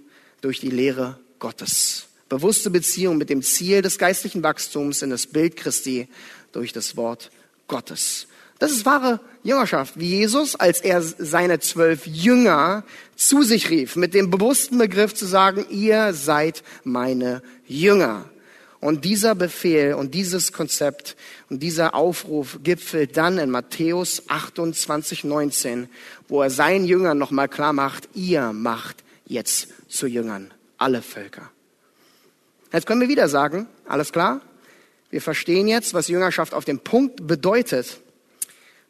[0.42, 2.06] durch die Lehre Gottes.
[2.30, 6.08] Bewusste Beziehung mit dem Ziel des geistlichen Wachstums in das Bild Christi
[6.52, 7.32] durch das Wort
[7.68, 8.28] Gottes.
[8.60, 12.84] Das ist wahre Jüngerschaft, wie Jesus, als er seine zwölf Jünger
[13.16, 18.26] zu sich rief, mit dem bewussten Begriff zu sagen, ihr seid meine Jünger.
[18.80, 21.16] Und dieser Befehl und dieses Konzept
[21.50, 25.88] und dieser Aufruf gipfelt dann in Matthäus 28, 19,
[26.28, 31.50] wo er seinen Jüngern nochmal klar macht, ihr macht jetzt zu Jüngern alle Völker.
[32.74, 34.42] Jetzt können wir wieder sagen, alles klar,
[35.12, 38.00] wir verstehen jetzt, was Jüngerschaft auf dem Punkt bedeutet.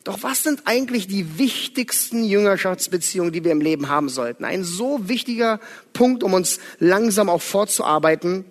[0.03, 4.43] Doch was sind eigentlich die wichtigsten Jüngerschaftsbeziehungen, die wir im Leben haben sollten?
[4.43, 5.61] Ein so wichtiger
[5.93, 8.43] Punkt, um uns langsam auch fortzuarbeiten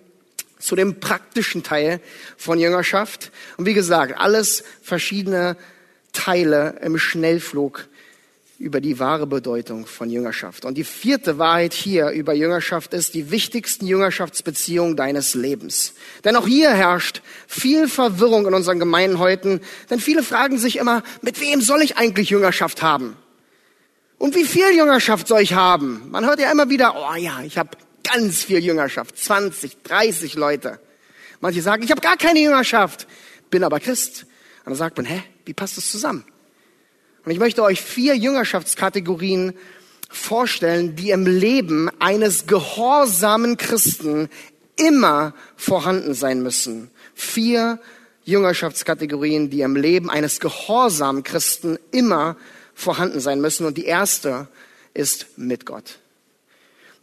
[0.57, 1.99] zu dem praktischen Teil
[2.37, 3.31] von Jüngerschaft.
[3.57, 5.57] Und wie gesagt, alles verschiedene
[6.11, 7.87] Teile im Schnellflug
[8.63, 10.63] über die wahre Bedeutung von Jüngerschaft.
[10.63, 15.95] Und die vierte Wahrheit hier über Jüngerschaft ist die wichtigsten Jüngerschaftsbeziehungen deines Lebens.
[16.23, 21.03] Denn auch hier herrscht viel Verwirrung in unseren Gemeinden heute, denn viele fragen sich immer,
[21.21, 23.17] mit wem soll ich eigentlich Jüngerschaft haben?
[24.17, 26.09] Und wie viel Jüngerschaft soll ich haben?
[26.09, 27.71] Man hört ja immer wieder, oh ja, ich habe
[28.09, 30.79] ganz viel Jüngerschaft, 20, 30 Leute.
[31.41, 33.07] Manche sagen, ich habe gar keine Jüngerschaft,
[33.49, 34.25] bin aber Christ.
[34.63, 36.23] Und dann sagt man, hä, wie passt das zusammen?
[37.25, 39.53] Und ich möchte euch vier Jüngerschaftskategorien
[40.09, 44.29] vorstellen, die im Leben eines gehorsamen Christen
[44.75, 46.91] immer vorhanden sein müssen.
[47.15, 47.79] Vier
[48.25, 52.37] Jüngerschaftskategorien, die im Leben eines gehorsamen Christen immer
[52.73, 53.65] vorhanden sein müssen.
[53.65, 54.47] Und die erste
[54.93, 55.99] ist mit Gott.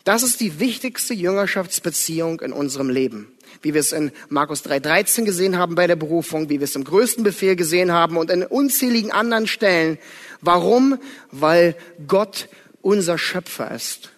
[0.04, 3.32] Das ist die wichtigste Jüngerschaftsbeziehung in unserem Leben.
[3.62, 6.84] Wie wir es in Markus 3.13 gesehen haben bei der Berufung, wie wir es im
[6.84, 9.98] größten Befehl gesehen haben und in unzähligen anderen Stellen.
[10.40, 10.98] Warum?
[11.30, 12.48] Weil Gott
[12.80, 14.10] unser Schöpfer ist.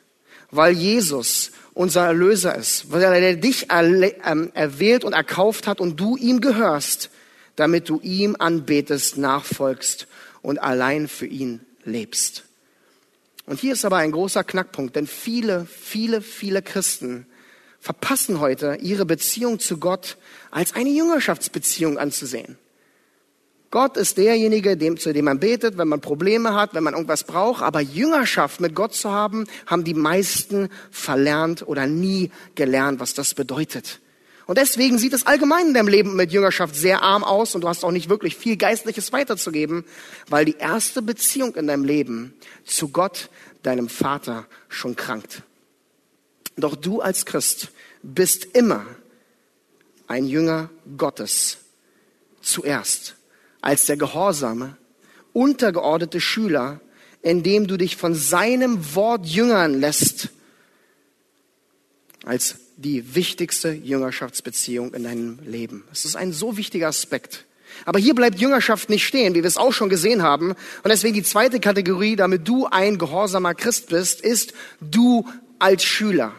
[0.51, 2.93] Weil Jesus unser Erlöser ist.
[2.93, 7.11] Weil er dich ähm, erwählt und erkauft hat und du ihm gehörst,
[7.57, 10.07] damit du ihm anbetest, nachfolgst
[10.41, 12.45] und allein für ihn lebst.
[13.47, 17.27] Und hier ist aber ein großer Knackpunkt, denn viele, viele, viele Christen
[17.83, 20.17] verpassen heute, ihre Beziehung zu Gott
[20.53, 22.57] als eine Jüngerschaftsbeziehung anzusehen.
[23.73, 27.25] Gott ist derjenige, dem, zu dem man betet, wenn man Probleme hat, wenn man irgendwas
[27.25, 27.63] braucht.
[27.63, 33.35] Aber Jüngerschaft mit Gott zu haben, haben die meisten verlernt oder nie gelernt, was das
[33.35, 34.01] bedeutet.
[34.47, 37.69] Und deswegen sieht es allgemein in deinem Leben mit Jüngerschaft sehr arm aus und du
[37.69, 39.85] hast auch nicht wirklich viel Geistliches weiterzugeben,
[40.29, 43.29] weil die erste Beziehung in deinem Leben zu Gott,
[43.63, 45.43] deinem Vater, schon krankt.
[46.57, 47.69] Doch du als Christ
[48.03, 48.85] bist immer
[50.07, 51.59] ein Jünger Gottes
[52.41, 53.17] zuerst,
[53.61, 54.77] als der gehorsame,
[55.33, 56.81] untergeordnete Schüler,
[57.23, 60.29] indem du dich von seinem Wort jüngern lässt,
[62.25, 65.85] als die wichtigste Jüngerschaftsbeziehung in deinem Leben.
[65.93, 67.45] Es ist ein so wichtiger Aspekt.
[67.85, 70.51] Aber hier bleibt Jüngerschaft nicht stehen, wie wir es auch schon gesehen haben.
[70.51, 75.27] Und deswegen die zweite Kategorie, damit du ein gehorsamer Christ bist, ist du
[75.59, 76.35] als Schüler.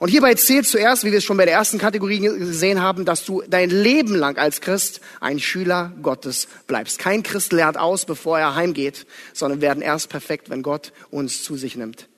[0.00, 3.26] Und hierbei zählt zuerst, wie wir es schon bei der ersten Kategorie gesehen haben, dass
[3.26, 6.98] du dein Leben lang als Christ ein Schüler Gottes bleibst.
[6.98, 11.54] Kein Christ lernt aus, bevor er heimgeht, sondern werden erst perfekt, wenn Gott uns zu
[11.54, 12.08] sich nimmt.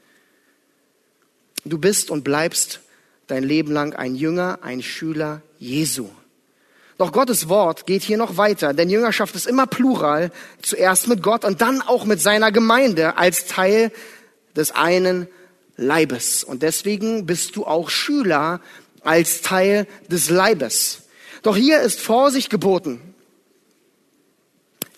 [1.64, 2.82] Du bist und bleibst
[3.26, 6.08] dein Leben lang ein Jünger, ein Schüler Jesu.
[6.98, 10.30] Doch Gottes Wort geht hier noch weiter, denn Jüngerschaft ist immer plural,
[10.62, 13.90] zuerst mit Gott und dann auch mit seiner Gemeinde als Teil
[14.54, 15.26] des einen
[15.76, 16.44] Leibes.
[16.44, 18.60] Und deswegen bist du auch Schüler
[19.02, 21.02] als Teil des Leibes.
[21.42, 23.00] Doch hier ist Vorsicht geboten.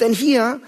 [0.01, 0.61] Denn hier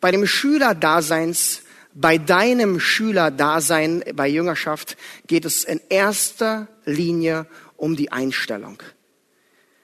[0.00, 1.62] bei dem Schülerdaseins
[1.94, 4.96] bei deinem Schülerdasein bei Jüngerschaft
[5.28, 8.82] geht es in erster Linie um die Einstellung.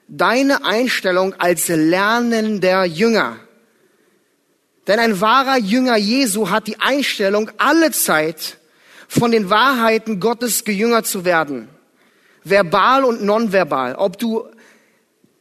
[0.09, 3.37] Deine Einstellung als lernender Jünger.
[4.87, 8.57] Denn ein wahrer Jünger Jesu hat die Einstellung, alle Zeit
[9.11, 11.67] von den Wahrheiten Gottes gejüngert zu werden.
[12.45, 13.95] Verbal und nonverbal.
[13.95, 14.45] Ob du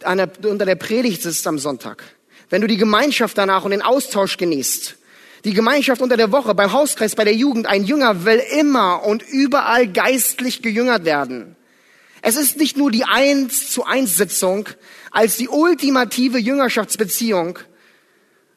[0.03, 2.03] der, unter der Predigt sitzt am Sonntag,
[2.49, 4.97] wenn du die Gemeinschaft danach und den Austausch genießt,
[5.45, 9.23] die Gemeinschaft unter der Woche, beim Hauskreis, bei der Jugend, ein Jünger will immer und
[9.23, 11.55] überall geistlich gejüngert werden.
[12.23, 14.69] Es ist nicht nur die Eins zu Eins Sitzung
[15.13, 17.61] als die ultimative Jüngerschaftsbeziehung,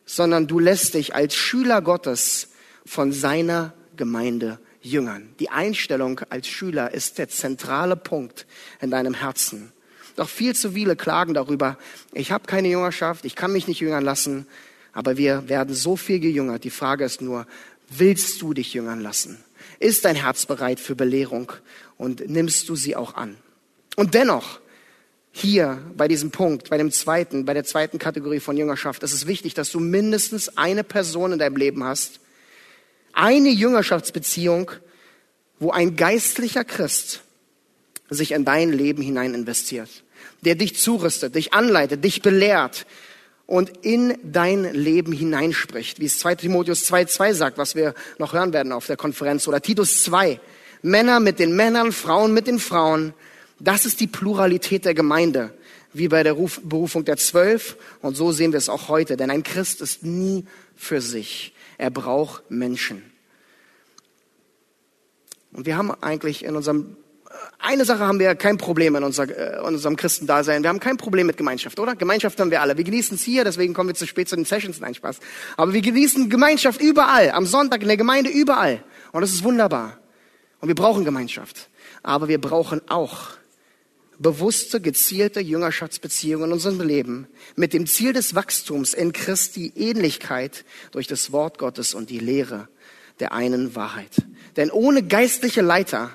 [0.07, 2.49] sondern du lässt dich als Schüler Gottes
[2.83, 5.33] von seiner Gemeinde Jüngern.
[5.39, 8.45] Die Einstellung als Schüler ist der zentrale Punkt
[8.81, 9.71] in deinem Herzen.
[10.15, 11.77] Doch viel zu viele klagen darüber,
[12.13, 14.45] ich habe keine Jüngerschaft, ich kann mich nicht jüngern lassen,
[14.91, 16.63] aber wir werden so viel gejüngert.
[16.63, 17.47] Die Frage ist nur,
[17.89, 19.43] willst du dich jüngern lassen?
[19.79, 21.51] Ist dein Herz bereit für Belehrung
[21.97, 23.37] und nimmst du sie auch an?
[23.95, 24.59] Und dennoch,
[25.31, 29.25] hier bei diesem Punkt, bei dem zweiten, bei der zweiten Kategorie von Jüngerschaft, ist es
[29.25, 32.19] wichtig, dass du mindestens eine Person in deinem Leben hast,
[33.13, 34.71] eine Jüngerschaftsbeziehung,
[35.59, 37.21] wo ein geistlicher Christ
[38.09, 39.89] sich in dein Leben hinein investiert,
[40.41, 42.85] der dich zurüstet, dich anleitet, dich belehrt
[43.45, 48.53] und in dein Leben hineinspricht, wie es 2 Timotheus 2.2 sagt, was wir noch hören
[48.53, 50.39] werden auf der Konferenz, oder Titus 2,
[50.81, 53.13] Männer mit den Männern, Frauen mit den Frauen,
[53.59, 55.53] das ist die Pluralität der Gemeinde,
[55.93, 57.77] wie bei der Berufung der Zwölf.
[58.01, 59.15] Und so sehen wir es auch heute.
[59.15, 60.45] Denn ein Christ ist nie
[60.75, 61.53] für sich.
[61.77, 63.03] Er braucht Menschen.
[65.51, 66.97] Und wir haben eigentlich in unserem,
[67.59, 70.63] eine Sache haben wir kein Problem in, unser, äh, in unserem Christendasein.
[70.63, 71.95] Wir haben kein Problem mit Gemeinschaft, oder?
[71.95, 72.77] Gemeinschaft haben wir alle.
[72.77, 74.79] Wir genießen es hier, deswegen kommen wir zu spät zu den Sessions.
[74.79, 75.19] Nein, Spaß.
[75.57, 77.31] Aber wir genießen Gemeinschaft überall.
[77.31, 78.83] Am Sonntag in der Gemeinde überall.
[79.11, 79.99] Und das ist wunderbar.
[80.59, 81.69] Und wir brauchen Gemeinschaft.
[82.01, 83.31] Aber wir brauchen auch
[84.19, 91.07] bewusste, gezielte Jüngerschaftsbeziehungen in unserem Leben mit dem Ziel des Wachstums in Christi Ähnlichkeit durch
[91.07, 92.67] das Wort Gottes und die Lehre
[93.19, 94.11] der einen Wahrheit.
[94.55, 96.11] Denn ohne geistliche Leiter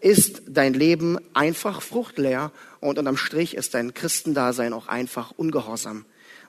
[0.00, 6.04] ist dein Leben einfach fruchtleer und unterm Strich ist dein Christendasein auch einfach ungehorsam,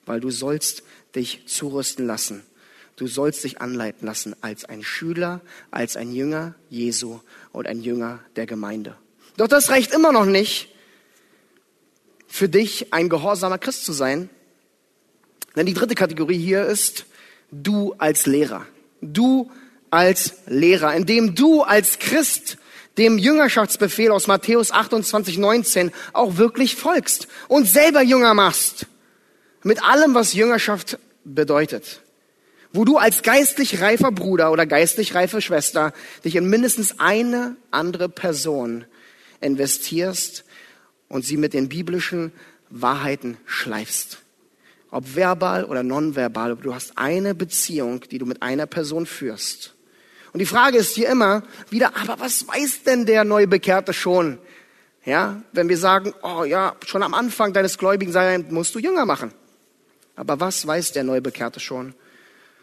[0.06, 0.84] weil du sollst
[1.16, 2.44] dich zurüsten lassen.
[2.98, 7.20] Du sollst dich anleiten lassen als ein Schüler, als ein Jünger Jesu
[7.52, 8.96] und ein Jünger der Gemeinde.
[9.38, 10.75] Doch das reicht immer noch nicht,
[12.36, 14.30] für dich ein gehorsamer Christ zu sein.
[15.56, 17.06] Denn die dritte Kategorie hier ist
[17.50, 18.66] du als Lehrer.
[19.02, 19.50] Du
[19.90, 22.58] als Lehrer, indem du als Christ
[22.98, 28.88] dem Jüngerschaftsbefehl aus Matthäus 28, 19 auch wirklich folgst und selber Jünger machst.
[29.64, 32.02] Mit allem, was Jüngerschaft bedeutet.
[32.74, 35.94] Wo du als geistlich reifer Bruder oder geistlich reife Schwester
[36.26, 38.84] dich in mindestens eine andere Person
[39.40, 40.44] investierst
[41.08, 42.32] und sie mit den biblischen
[42.70, 44.20] Wahrheiten schleifst.
[44.92, 49.74] Ob verbal oder nonverbal, du hast eine Beziehung, die du mit einer Person führst.
[50.32, 54.38] Und die Frage ist hier immer wieder, aber was weiß denn der Neubekehrte schon?
[55.06, 59.06] Ja, wenn wir sagen, oh ja, schon am Anfang deines gläubigen Seins musst du Jünger
[59.06, 59.32] machen.
[60.16, 61.94] Aber was weiß der Neubekehrte schon?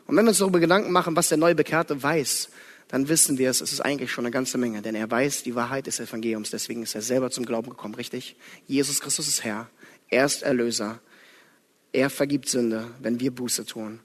[0.07, 2.49] Und wenn wir uns darüber Gedanken machen, was der Neubekehrte weiß,
[2.93, 5.55] dann wissen wir es, es ist eigentlich schon eine ganze Menge, denn er weiß die
[5.55, 8.37] Wahrheit des Evangeliums, deswegen ist er selber zum Glauben gekommen, richtig?
[8.67, 9.71] Jesus Christus ist Herr,
[10.11, 11.01] er ist Erlöser,
[11.93, 14.01] er vergibt Sünde, wenn wir Buße tun.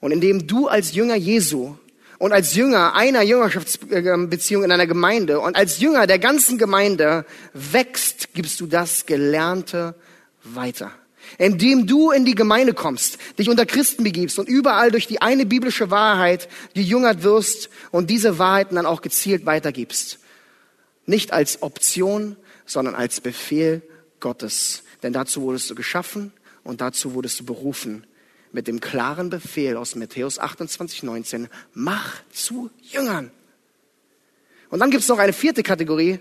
[0.00, 1.76] Und indem du als Jünger Jesu
[2.18, 8.34] und als Jünger einer Jüngerschaftsbeziehung in einer Gemeinde und als Jünger der ganzen Gemeinde wächst,
[8.34, 9.94] gibst du das Gelernte
[10.42, 10.90] weiter
[11.38, 15.46] indem du in die Gemeinde kommst, dich unter Christen begibst und überall durch die eine
[15.46, 20.18] biblische Wahrheit gejüngert wirst und diese Wahrheiten dann auch gezielt weitergibst.
[21.06, 23.82] Nicht als Option, sondern als Befehl
[24.20, 24.82] Gottes.
[25.02, 26.32] Denn dazu wurdest du geschaffen
[26.64, 28.06] und dazu wurdest du berufen.
[28.52, 33.30] Mit dem klaren Befehl aus Matthäus 28, 19, mach zu Jüngern.
[34.68, 36.18] Und dann gibt es noch eine vierte Kategorie,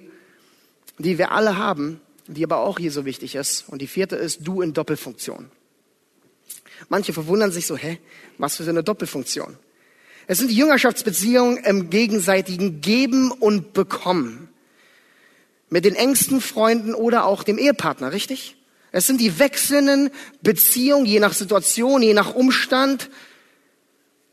[0.98, 2.02] die wir alle haben,
[2.34, 3.66] die aber auch hier so wichtig ist.
[3.68, 5.52] Und die vierte ist du in Doppelfunktion.
[6.90, 8.00] Manche verwundern sich so, hä,
[8.38, 9.58] was für eine Doppelfunktion?
[10.28, 14.50] Es sind die Jüngerschaftsbeziehungen im gegenseitigen Geben und Bekommen.
[15.70, 18.58] Mit den engsten Freunden oder auch dem Ehepartner, richtig?
[18.92, 20.10] Es sind die wechselnden
[20.42, 23.10] Beziehungen, je nach Situation, je nach Umstand.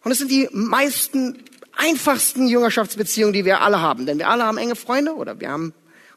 [0.03, 1.39] Und es sind die meisten
[1.77, 4.05] einfachsten Jüngerschaftsbeziehungen, die wir alle haben.
[4.05, 5.73] Denn wir alle haben enge Freunde oder wir haben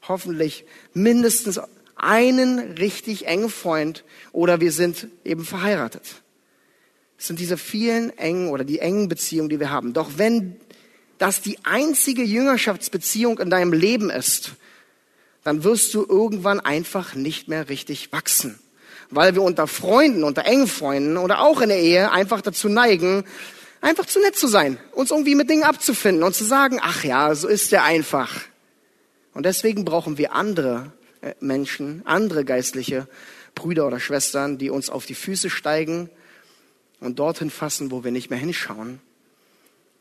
[0.07, 1.59] hoffentlich mindestens
[1.95, 6.21] einen richtig engen Freund oder wir sind eben verheiratet.
[7.17, 9.93] Es sind diese vielen engen oder die engen Beziehungen, die wir haben.
[9.93, 10.55] Doch wenn
[11.19, 14.53] das die einzige Jüngerschaftsbeziehung in deinem Leben ist,
[15.43, 18.59] dann wirst du irgendwann einfach nicht mehr richtig wachsen.
[19.11, 23.23] Weil wir unter Freunden, unter engen Freunden oder auch in der Ehe einfach dazu neigen,
[23.81, 27.35] einfach zu nett zu sein, uns irgendwie mit Dingen abzufinden und zu sagen, ach ja,
[27.35, 28.31] so ist der einfach.
[29.33, 33.07] Und deswegen brauchen wir andere äh, Menschen, andere geistliche
[33.55, 36.09] Brüder oder Schwestern, die uns auf die Füße steigen
[36.99, 38.99] und dorthin fassen, wo wir nicht mehr hinschauen,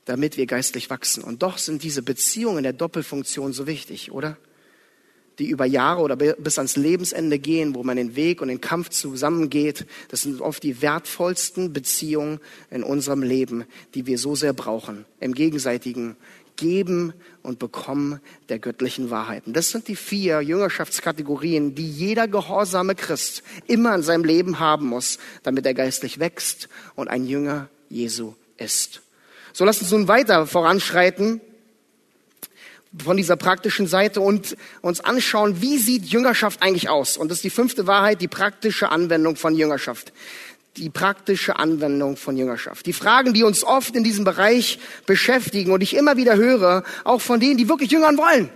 [0.05, 1.23] damit wir geistlich wachsen.
[1.23, 4.37] Und doch sind diese Beziehungen der Doppelfunktion so wichtig, oder?
[5.41, 8.91] die über Jahre oder bis ans Lebensende gehen, wo man den Weg und den Kampf
[8.91, 9.87] zusammengeht.
[10.09, 13.65] Das sind oft die wertvollsten Beziehungen in unserem Leben,
[13.95, 15.07] die wir so sehr brauchen.
[15.19, 16.17] Im gegenseitigen
[16.61, 19.55] Geben und Bekommen der göttlichen Wahrheiten.
[19.55, 25.19] Das sind die vier Jüngerschaftskategorien, die jeder gehorsame Christ immer in seinem Leben haben muss,
[25.43, 29.01] damit er geistlich wächst und ein Jünger Jesu ist.
[29.55, 31.41] So lasst uns nun weiter voranschreiten
[33.03, 37.17] von dieser praktischen Seite und uns anschauen, wie sieht Jüngerschaft eigentlich aus?
[37.17, 40.13] Und das ist die fünfte Wahrheit, die praktische Anwendung von Jüngerschaft.
[40.77, 42.87] Die praktische Anwendung von Jüngerschaft.
[42.87, 47.21] Die Fragen, die uns oft in diesem Bereich beschäftigen und ich immer wieder höre, auch
[47.21, 48.51] von denen, die wirklich jüngern wollen.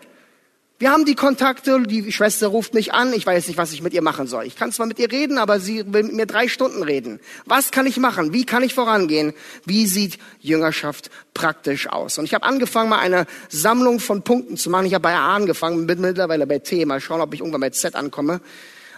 [0.80, 3.94] Wir haben die Kontakte, die Schwester ruft mich an, ich weiß nicht, was ich mit
[3.94, 4.44] ihr machen soll.
[4.44, 7.20] Ich kann zwar mit ihr reden, aber sie will mit mir drei Stunden reden.
[7.46, 8.32] Was kann ich machen?
[8.32, 9.34] Wie kann ich vorangehen?
[9.64, 12.18] Wie sieht Jüngerschaft praktisch aus?
[12.18, 14.86] Und ich habe angefangen, mal eine Sammlung von Punkten zu machen.
[14.86, 17.70] Ich habe bei A angefangen, bin mittlerweile bei T, mal schauen, ob ich irgendwann bei
[17.70, 18.40] Z ankomme.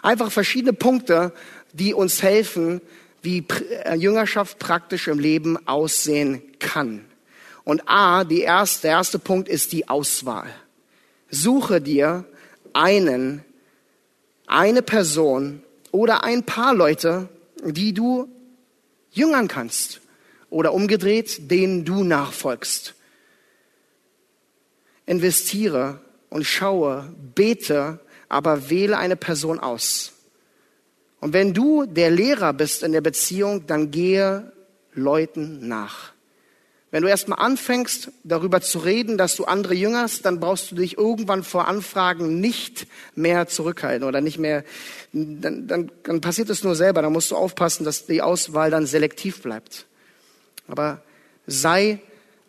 [0.01, 1.35] Einfach verschiedene Punkte,
[1.75, 2.81] die uns helfen,
[3.23, 3.45] wie
[3.85, 7.05] äh, Jüngerschaft praktisch im Leben aussehen kann.
[7.65, 10.49] Und A, die erste, der erste Punkt ist die Auswahl.
[11.31, 12.25] Suche dir
[12.73, 13.45] einen,
[14.47, 17.29] eine Person oder ein paar Leute,
[17.65, 18.29] die du
[19.11, 20.01] jüngern kannst
[20.51, 22.95] oder umgedreht, denen du nachfolgst.
[25.07, 27.99] Investiere und schaue, bete,
[28.29, 30.13] aber wähle eine Person aus.
[31.21, 34.53] Und wenn du der Lehrer bist in der Beziehung, dann gehe
[34.95, 36.13] Leuten nach.
[36.91, 40.97] Wenn du erstmal anfängst, darüber zu reden, dass du andere jüngerst, dann brauchst du dich
[40.97, 44.65] irgendwann vor Anfragen nicht mehr zurückhalten oder nicht mehr,
[45.13, 47.03] dann, dann, dann passiert es nur selber.
[47.03, 49.87] Dann musst du aufpassen, dass die Auswahl dann selektiv bleibt.
[50.69, 51.03] Aber
[51.47, 52.01] sei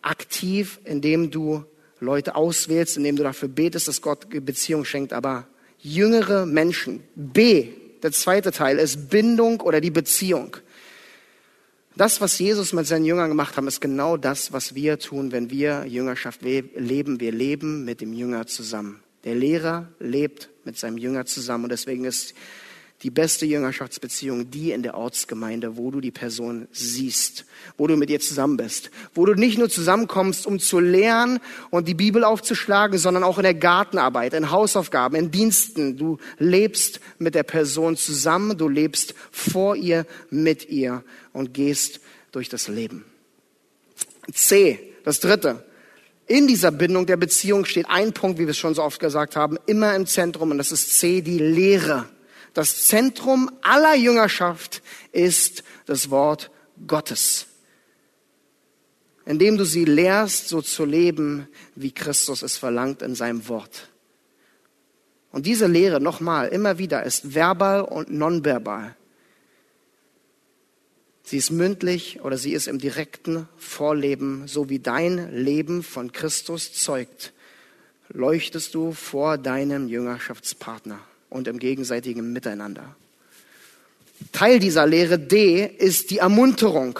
[0.01, 1.65] aktiv, indem du
[1.99, 5.13] Leute auswählst, indem du dafür betest, dass Gott Beziehung schenkt.
[5.13, 5.47] Aber
[5.79, 7.03] jüngere Menschen.
[7.15, 7.69] B,
[8.03, 10.57] der zweite Teil ist Bindung oder die Beziehung.
[11.95, 15.49] Das, was Jesus mit seinen Jüngern gemacht haben, ist genau das, was wir tun, wenn
[15.49, 17.19] wir Jüngerschaft leben.
[17.19, 19.01] Wir leben mit dem Jünger zusammen.
[19.23, 22.35] Der Lehrer lebt mit seinem Jünger zusammen und deswegen ist
[23.03, 27.45] die beste Jüngerschaftsbeziehung die in der Ortsgemeinde, wo du die Person siehst,
[27.77, 31.39] wo du mit ihr zusammen bist, wo du nicht nur zusammenkommst, um zu lernen
[31.69, 35.97] und die Bibel aufzuschlagen, sondern auch in der Gartenarbeit, in Hausaufgaben, in Diensten.
[35.97, 41.99] Du lebst mit der Person zusammen, du lebst vor ihr, mit ihr und gehst
[42.31, 43.05] durch das Leben.
[44.33, 45.63] C, das dritte.
[46.25, 49.35] In dieser Bindung der Beziehung steht ein Punkt, wie wir es schon so oft gesagt
[49.35, 52.05] haben, immer im Zentrum und das ist C, die Lehre.
[52.57, 54.81] Das Zentrum aller Jüngerschaft
[55.11, 56.49] ist das Wort
[56.87, 57.45] Gottes.
[59.27, 63.89] Indem du sie lehrst, so zu leben, wie Christus es verlangt in seinem Wort.
[65.31, 68.95] Und diese Lehre, nochmal, immer wieder, ist verbal und nonverbal.
[71.21, 76.73] Sie ist mündlich oder sie ist im direkten Vorleben, so wie dein Leben von Christus
[76.73, 77.33] zeugt,
[78.09, 80.97] leuchtest du vor deinem Jüngerschaftspartner
[81.29, 82.95] und im gegenseitigen Miteinander.
[84.31, 86.99] Teil dieser Lehre D ist die Ermunterung.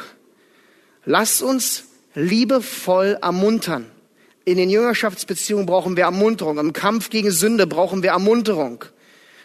[1.05, 3.85] Lass uns liebevoll ermuntern.
[4.45, 6.57] In den Jüngerschaftsbeziehungen brauchen wir Ermunterung.
[6.57, 8.85] Im Kampf gegen Sünde brauchen wir Ermunterung.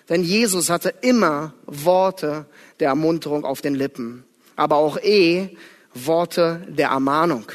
[0.09, 2.47] Denn Jesus hatte immer Worte
[2.81, 4.25] der Ermunterung auf den Lippen.
[4.57, 5.57] Aber auch eh
[5.95, 7.47] Worte der Ermahnung.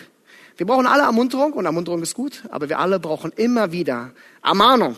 [0.58, 4.12] Wir brauchen alle Ermunterung und Ermunterung ist gut, aber wir alle brauchen immer wieder
[4.44, 4.98] Ermahnung.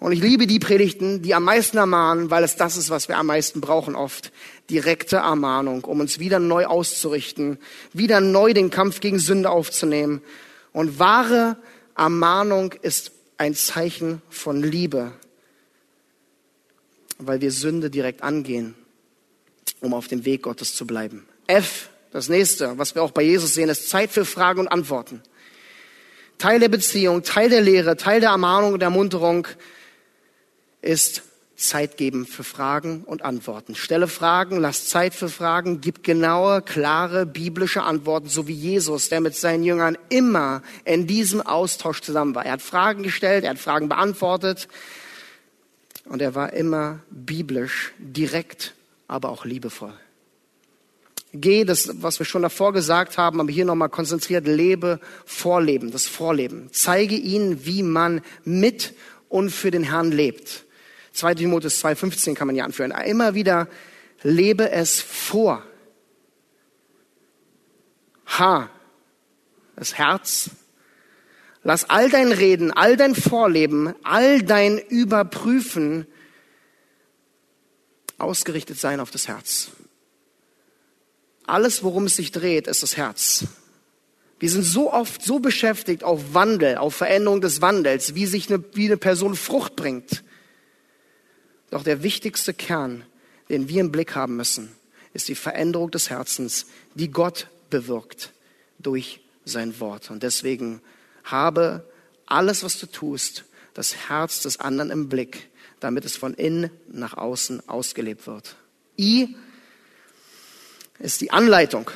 [0.00, 3.18] Und ich liebe die Predigten, die am meisten ermahnen, weil es das ist, was wir
[3.18, 4.32] am meisten brauchen oft.
[4.70, 7.58] Direkte Ermahnung, um uns wieder neu auszurichten,
[7.92, 10.22] wieder neu den Kampf gegen Sünde aufzunehmen.
[10.72, 11.56] Und wahre
[11.96, 15.12] Ermahnung ist ein Zeichen von Liebe,
[17.18, 18.74] weil wir Sünde direkt angehen,
[19.80, 21.26] um auf dem Weg Gottes zu bleiben.
[21.48, 25.22] F, das nächste, was wir auch bei Jesus sehen, ist Zeit für Fragen und Antworten.
[26.38, 29.48] Teil der Beziehung, Teil der Lehre, Teil der Ermahnung und Ermunterung
[30.88, 31.22] ist
[31.54, 33.74] Zeit geben für Fragen und Antworten.
[33.74, 39.20] Stelle Fragen, lass Zeit für Fragen, gib genaue, klare biblische Antworten, so wie Jesus, der
[39.20, 42.46] mit seinen Jüngern immer in diesem Austausch zusammen war.
[42.46, 44.68] Er hat Fragen gestellt, er hat Fragen beantwortet
[46.06, 48.74] und er war immer biblisch, direkt,
[49.08, 49.92] aber auch liebevoll.
[51.34, 56.06] Geh, das, was wir schon davor gesagt haben, aber hier nochmal konzentriert, lebe, vorleben, das
[56.06, 56.70] Vorleben.
[56.72, 58.94] Zeige ihnen, wie man mit
[59.28, 60.64] und für den Herrn lebt.
[61.18, 62.92] 2 Timotheus 2,15 kann man ja anführen.
[62.92, 63.68] Immer wieder
[64.22, 65.64] lebe es vor.
[68.26, 68.70] H,
[69.74, 70.50] das Herz.
[71.64, 76.06] Lass all dein Reden, all dein Vorleben, all dein Überprüfen
[78.16, 79.70] ausgerichtet sein auf das Herz.
[81.46, 83.44] Alles, worum es sich dreht, ist das Herz.
[84.38, 88.62] Wir sind so oft so beschäftigt auf Wandel, auf Veränderung des Wandels, wie sich eine,
[88.74, 90.22] wie eine Person Frucht bringt.
[91.70, 93.04] Doch der wichtigste Kern,
[93.48, 94.70] den wir im Blick haben müssen,
[95.12, 98.32] ist die Veränderung des Herzens, die Gott bewirkt
[98.78, 100.10] durch sein Wort.
[100.10, 100.80] Und deswegen
[101.24, 101.84] habe
[102.26, 103.44] alles, was du tust,
[103.74, 105.48] das Herz des anderen im Blick,
[105.80, 108.56] damit es von innen nach außen ausgelebt wird.
[108.98, 109.36] I
[110.98, 111.90] ist die Anleitung.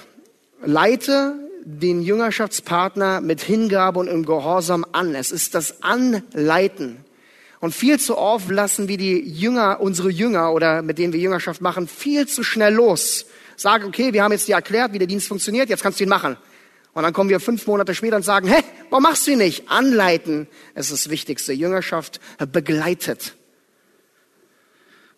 [0.65, 5.15] Leite den Jüngerschaftspartner mit Hingabe und im Gehorsam an.
[5.15, 7.05] Es ist das Anleiten.
[7.63, 11.61] Und viel zu oft lassen wir die Jünger, unsere Jünger oder mit denen wir Jüngerschaft
[11.61, 13.25] machen, viel zu schnell los.
[13.55, 16.11] Sagen, okay, wir haben jetzt dir erklärt, wie der Dienst funktioniert, jetzt kannst du ihn
[16.11, 16.37] machen.
[16.93, 19.71] Und dann kommen wir fünf Monate später und sagen, hä, warum machst du ihn nicht?
[19.71, 21.53] Anleiten ist das Wichtigste.
[21.53, 22.19] Jüngerschaft
[22.51, 23.37] begleitet.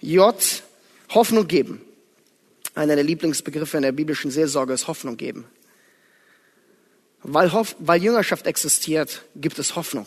[0.01, 0.37] J,
[1.15, 1.81] Hoffnung geben.
[2.75, 5.47] Einer der Lieblingsbegriffe in der biblischen Seelsorge ist Hoffnung geben.
[7.23, 10.05] Weil, Hoff, weil Jüngerschaft existiert, gibt es Hoffnung.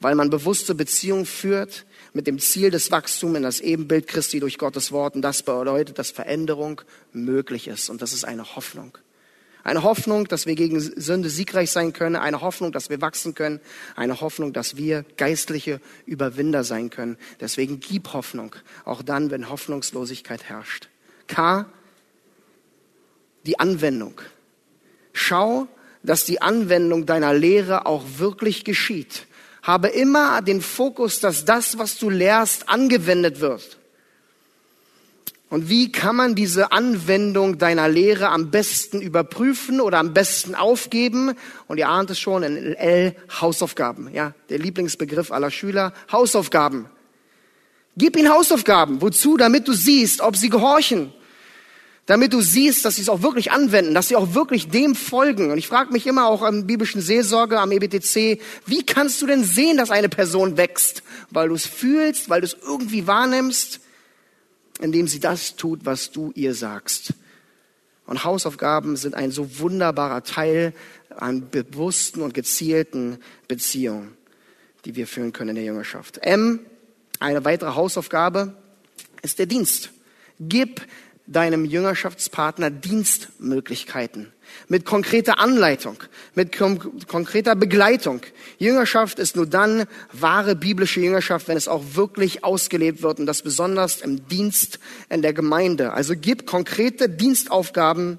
[0.00, 4.58] Weil man bewusste Beziehungen führt mit dem Ziel des Wachstums in das Ebenbild Christi durch
[4.58, 5.14] Gottes Wort.
[5.14, 6.82] Und das bedeutet, dass Veränderung
[7.12, 7.88] möglich ist.
[7.88, 8.98] Und das ist eine Hoffnung.
[9.66, 12.14] Eine Hoffnung, dass wir gegen Sünde siegreich sein können.
[12.14, 13.58] Eine Hoffnung, dass wir wachsen können.
[13.96, 17.18] Eine Hoffnung, dass wir geistliche Überwinder sein können.
[17.40, 20.88] Deswegen gib Hoffnung, auch dann, wenn Hoffnungslosigkeit herrscht.
[21.26, 21.66] K.
[23.44, 24.20] Die Anwendung.
[25.12, 25.66] Schau,
[26.04, 29.26] dass die Anwendung deiner Lehre auch wirklich geschieht.
[29.66, 33.78] Habe immer den Fokus, dass das, was du lehrst, angewendet wird.
[35.50, 41.34] Und wie kann man diese Anwendung deiner Lehre am besten überprüfen oder am besten aufgeben?
[41.66, 44.08] Und ihr ahnt es schon, in L, Hausaufgaben.
[44.14, 46.86] Ja, der Lieblingsbegriff aller Schüler, Hausaufgaben.
[47.96, 49.02] Gib ihnen Hausaufgaben.
[49.02, 49.36] Wozu?
[49.36, 51.12] Damit du siehst, ob sie gehorchen.
[52.06, 55.50] Damit du siehst, dass sie es auch wirklich anwenden, dass sie auch wirklich dem folgen.
[55.50, 59.42] Und ich frage mich immer auch am biblischen Seelsorge, am EBTC, wie kannst du denn
[59.42, 61.02] sehen, dass eine Person wächst?
[61.30, 63.80] Weil du es fühlst, weil du es irgendwie wahrnimmst?
[64.80, 67.14] indem sie das tut, was du ihr sagst.
[68.06, 70.74] Und Hausaufgaben sind ein so wunderbarer Teil
[71.16, 74.16] an bewussten und gezielten Beziehungen,
[74.84, 76.18] die wir führen können in der Jüngerschaft.
[76.22, 76.60] M,
[77.18, 78.54] eine weitere Hausaufgabe,
[79.22, 79.90] ist der Dienst.
[80.38, 80.82] Gib
[81.26, 84.32] deinem Jüngerschaftspartner Dienstmöglichkeiten
[84.68, 85.96] mit konkreter Anleitung,
[86.34, 88.20] mit konkreter Begleitung.
[88.58, 93.42] Jüngerschaft ist nur dann wahre biblische Jüngerschaft, wenn es auch wirklich ausgelebt wird und das
[93.42, 95.92] besonders im Dienst in der Gemeinde.
[95.92, 98.18] Also gib konkrete Dienstaufgaben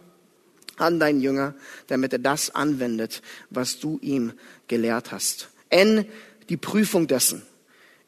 [0.77, 1.55] an deinen Jünger,
[1.87, 4.33] damit er das anwendet, was du ihm
[4.67, 5.49] gelehrt hast.
[5.69, 6.05] N,
[6.49, 7.41] die Prüfung dessen.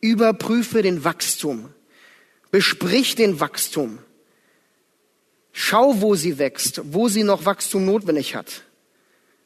[0.02, 1.70] Überprüfe den Wachstum.
[2.52, 4.00] Besprich den Wachstum.
[5.62, 8.64] Schau, wo sie wächst, wo sie noch Wachstum notwendig hat.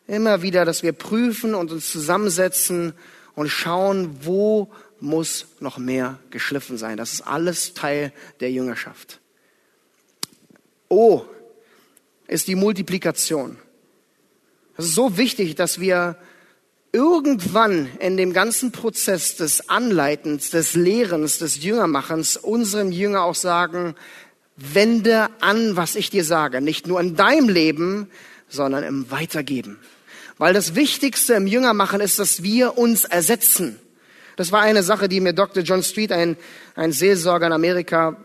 [0.05, 2.93] Immer wieder, dass wir prüfen und uns zusammensetzen
[3.34, 6.97] und schauen, wo muss noch mehr geschliffen sein.
[6.97, 9.22] Das ist alles Teil der Jüngerschaft.
[10.88, 11.24] O
[12.28, 13.57] ist die Multiplikation.
[14.78, 16.16] Es ist so wichtig, dass wir
[16.91, 23.95] irgendwann in dem ganzen Prozess des Anleitens, des Lehrens, des Jüngermachens unseren Jünger auch sagen,
[24.56, 26.62] wende an, was ich dir sage.
[26.62, 28.10] Nicht nur in deinem Leben,
[28.47, 29.80] sondern im Weitergeben.
[30.38, 33.80] Weil das Wichtigste im Jüngermachen ist, dass wir uns ersetzen.
[34.36, 35.64] Das war eine Sache, die mir Dr.
[35.64, 36.38] John Street, ein,
[36.76, 38.18] ein Seelsorger in Amerika,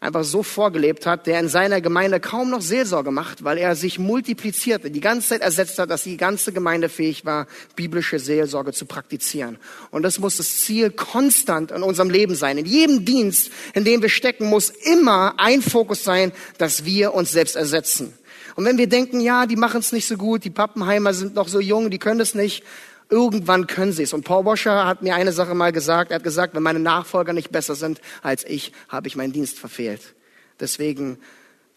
[0.00, 3.98] einfach so vorgelebt hat, der in seiner Gemeinde kaum noch Seelsorge macht, weil er sich
[3.98, 8.86] multiplizierte, die ganze Zeit ersetzt hat, dass die ganze Gemeinde fähig war, biblische Seelsorge zu
[8.86, 9.58] praktizieren.
[9.90, 12.58] Und das muss das Ziel konstant in unserem Leben sein.
[12.58, 17.32] In jedem Dienst, in dem wir stecken, muss immer ein Fokus sein, dass wir uns
[17.32, 18.14] selbst ersetzen.
[18.58, 21.46] Und wenn wir denken, ja, die machen es nicht so gut, die Pappenheimer sind noch
[21.46, 22.64] so jung, die können es nicht,
[23.10, 24.12] Irgendwann können sie es.
[24.12, 26.10] Und Paul Washer hat mir eine Sache mal gesagt.
[26.10, 29.58] Er hat gesagt, wenn meine Nachfolger nicht besser sind als ich, habe ich meinen Dienst
[29.58, 30.14] verfehlt.
[30.60, 31.18] Deswegen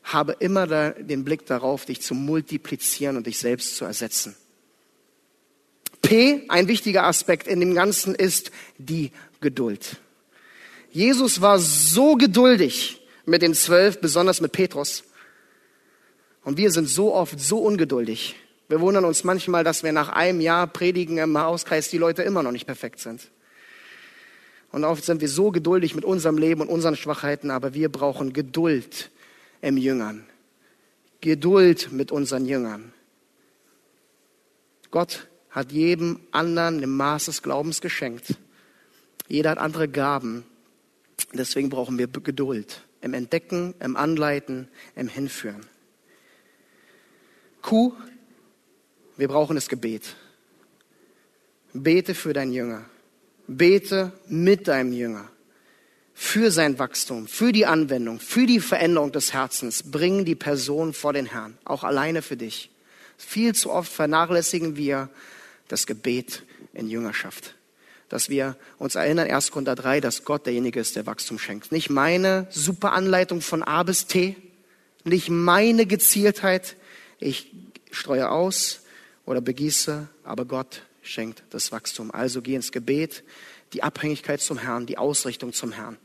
[0.04, 4.36] habe immer den Blick darauf, dich zu multiplizieren und dich selbst zu ersetzen.
[6.02, 9.98] P, ein wichtiger Aspekt in dem Ganzen ist die Geduld.
[10.92, 15.04] Jesus war so geduldig mit den zwölf, besonders mit Petrus.
[16.44, 18.36] Und wir sind so oft so ungeduldig.
[18.72, 22.42] Wir wundern uns manchmal, dass wir nach einem Jahr Predigen im Hauskreis die Leute immer
[22.42, 23.30] noch nicht perfekt sind.
[24.72, 28.32] Und oft sind wir so geduldig mit unserem Leben und unseren Schwachheiten, aber wir brauchen
[28.32, 29.12] Geduld
[29.60, 30.26] im Jüngern.
[31.20, 32.94] Geduld mit unseren Jüngern.
[34.90, 38.38] Gott hat jedem anderen im Maß des Glaubens geschenkt.
[39.28, 40.46] Jeder hat andere Gaben.
[41.34, 45.66] Deswegen brauchen wir Geduld im Entdecken, im Anleiten, im Hinführen.
[47.62, 47.94] Q,
[49.22, 50.16] wir brauchen das Gebet.
[51.74, 52.86] Bete für deinen Jünger.
[53.46, 55.30] Bete mit deinem Jünger.
[56.16, 59.92] Für sein Wachstum, für die Anwendung, für die Veränderung des Herzens.
[59.92, 62.72] Bring die Person vor den Herrn, auch alleine für dich.
[63.16, 65.08] Viel zu oft vernachlässigen wir
[65.68, 66.42] das Gebet
[66.74, 67.54] in Jüngerschaft.
[68.10, 69.52] Dass wir uns erinnern, 1.
[69.52, 71.72] Korinther 3, dass Gott derjenige ist, der Wachstum schenkt.
[71.72, 74.36] Nicht meine super Anleitung von A bis T,
[75.04, 76.76] nicht meine Gezieltheit.
[77.20, 77.52] Ich
[77.92, 78.81] streue aus
[79.26, 82.12] oder begieße, aber Gott schenkt das Wachstum.
[82.12, 83.24] Also geh ins Gebet,
[83.74, 85.98] die Abhängigkeit zum Herrn, die Ausrichtung zum Herrn.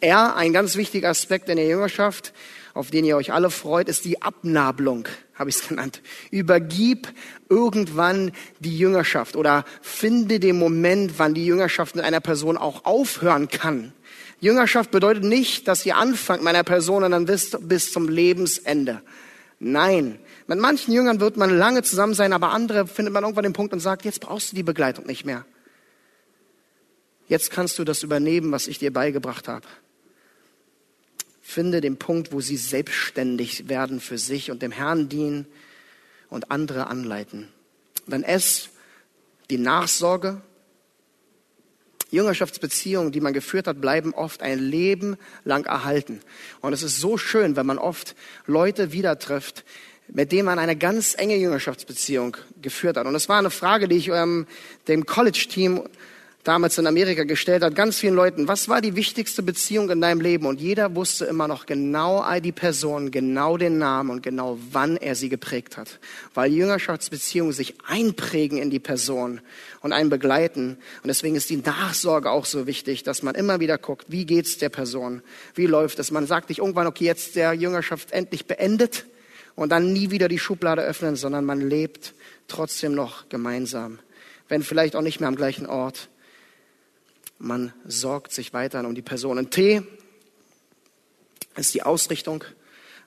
[0.00, 2.34] Er, ein ganz wichtiger Aspekt in der Jüngerschaft,
[2.74, 6.02] auf den ihr euch alle freut, ist die Abnabelung, habe ich es genannt.
[6.30, 7.08] Übergib
[7.48, 13.48] irgendwann die Jüngerschaft oder finde den Moment, wann die Jüngerschaft mit einer Person auch aufhören
[13.48, 13.94] kann.
[14.40, 19.00] Jüngerschaft bedeutet nicht, dass ihr anfangt mit einer Person und dann bis, bis zum Lebensende.
[19.58, 23.52] Nein, mit manchen Jüngern wird man lange zusammen sein, aber andere findet man irgendwann den
[23.52, 25.44] Punkt und sagt, jetzt brauchst du die Begleitung nicht mehr.
[27.28, 29.66] Jetzt kannst du das übernehmen, was ich dir beigebracht habe.
[31.42, 35.46] Finde den Punkt, wo sie selbstständig werden für sich und dem Herrn dienen
[36.28, 37.48] und andere anleiten.
[38.06, 38.68] Dann es,
[39.50, 40.40] die Nachsorge,
[42.10, 46.20] Jüngerschaftsbeziehungen, die man geführt hat, bleiben oft ein Leben lang erhalten.
[46.60, 48.14] Und es ist so schön, wenn man oft
[48.46, 49.64] Leute wieder trifft,
[50.08, 53.06] mit denen man eine ganz enge Jüngerschaftsbeziehung geführt hat.
[53.06, 54.46] Und es war eine Frage, die ich ähm,
[54.88, 55.82] dem College-Team
[56.46, 60.20] damals in Amerika gestellt hat, ganz vielen Leuten, was war die wichtigste Beziehung in deinem
[60.20, 60.46] Leben?
[60.46, 65.16] Und jeder wusste immer noch genau die Person, genau den Namen und genau wann er
[65.16, 65.98] sie geprägt hat.
[66.34, 69.40] Weil Jüngerschaftsbeziehungen sich einprägen in die Person
[69.80, 70.78] und einen begleiten.
[71.02, 74.58] Und deswegen ist die Nachsorge auch so wichtig, dass man immer wieder guckt, wie geht's
[74.58, 75.22] der Person?
[75.54, 76.12] Wie läuft es?
[76.12, 79.04] Man sagt nicht irgendwann, okay, jetzt der Jüngerschaft endlich beendet
[79.56, 82.14] und dann nie wieder die Schublade öffnen, sondern man lebt
[82.46, 83.98] trotzdem noch gemeinsam.
[84.48, 86.08] Wenn vielleicht auch nicht mehr am gleichen Ort.
[87.38, 89.50] Man sorgt sich weiterhin um die Personen.
[89.50, 89.82] T
[91.56, 92.44] ist die Ausrichtung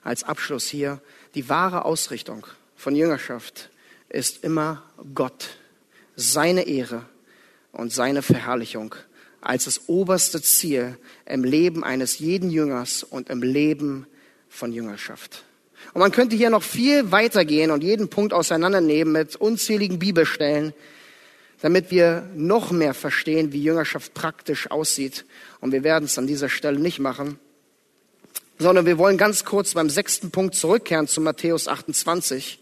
[0.02, 1.00] als Abschluss hier.
[1.34, 2.46] Die wahre Ausrichtung
[2.76, 3.70] von Jüngerschaft
[4.08, 4.82] ist immer
[5.14, 5.56] Gott,
[6.16, 7.06] seine Ehre
[7.72, 8.94] und seine Verherrlichung
[9.40, 14.06] als das oberste Ziel im Leben eines jeden Jüngers und im Leben
[14.48, 15.44] von Jüngerschaft.
[15.92, 20.72] Und man könnte hier noch viel weitergehen und jeden Punkt auseinandernehmen mit unzähligen Bibelstellen,
[21.62, 25.24] damit wir noch mehr verstehen, wie Jüngerschaft praktisch aussieht.
[25.60, 27.38] Und wir werden es an dieser Stelle nicht machen,
[28.58, 32.60] sondern wir wollen ganz kurz beim sechsten Punkt zurückkehren zu Matthäus 28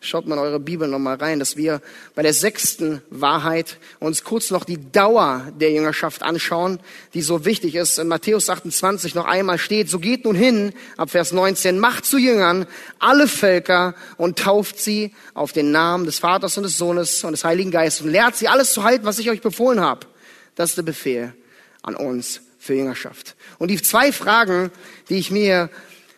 [0.00, 1.80] Schaut mal in eure Bibel nochmal rein, dass wir
[2.14, 6.80] bei der sechsten Wahrheit uns kurz noch die Dauer der Jüngerschaft anschauen,
[7.14, 7.98] die so wichtig ist.
[7.98, 12.18] In Matthäus 28 noch einmal steht, so geht nun hin, ab Vers 19, macht zu
[12.18, 12.66] Jüngern
[12.98, 17.44] alle Völker und tauft sie auf den Namen des Vaters und des Sohnes und des
[17.44, 20.06] Heiligen Geistes und lehrt sie alles zu halten, was ich euch befohlen habe.
[20.54, 21.34] Das ist der Befehl
[21.82, 23.36] an uns für Jüngerschaft.
[23.58, 24.70] Und die zwei Fragen,
[25.08, 25.70] die ich mir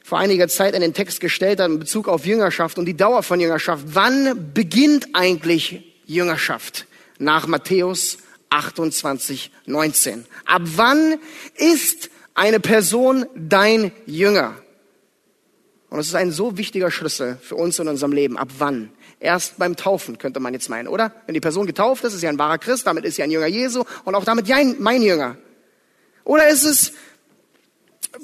[0.08, 3.22] vor einiger Zeit in den Text gestellt hat in Bezug auf Jüngerschaft und die Dauer
[3.22, 3.84] von Jüngerschaft.
[3.88, 6.86] Wann beginnt eigentlich Jüngerschaft?
[7.18, 8.16] Nach Matthäus
[8.48, 10.24] 28, 19.
[10.46, 11.16] Ab wann
[11.56, 14.54] ist eine Person dein Jünger?
[15.90, 18.38] Und es ist ein so wichtiger Schlüssel für uns in unserem Leben.
[18.38, 18.88] Ab wann?
[19.20, 21.12] Erst beim Taufen könnte man jetzt meinen, oder?
[21.26, 23.46] Wenn die Person getauft ist, ist sie ein wahrer Christ, damit ist sie ein Jünger
[23.46, 24.46] Jesu und auch damit
[24.78, 25.36] mein Jünger.
[26.24, 26.94] Oder ist es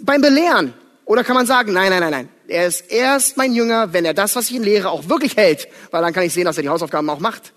[0.00, 0.72] beim Belehren?
[1.04, 2.28] Oder kann man sagen, nein, nein, nein, nein.
[2.48, 5.68] Er ist erst mein Jünger, wenn er das, was ich ihn lehre, auch wirklich hält,
[5.90, 7.52] weil dann kann ich sehen, dass er die Hausaufgaben auch macht.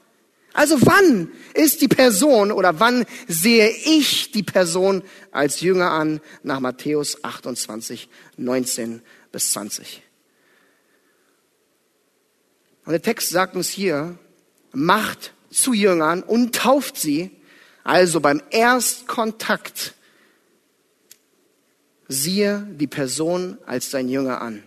[0.53, 6.59] Also wann ist die Person oder wann sehe ich die Person als Jünger an nach
[6.59, 10.01] Matthäus 28, 19 bis 20?
[12.85, 14.17] Und der Text sagt uns hier,
[14.71, 17.31] macht zu Jüngern und tauft sie,
[17.83, 19.93] also beim Erstkontakt
[22.07, 24.63] siehe die Person als dein Jünger an.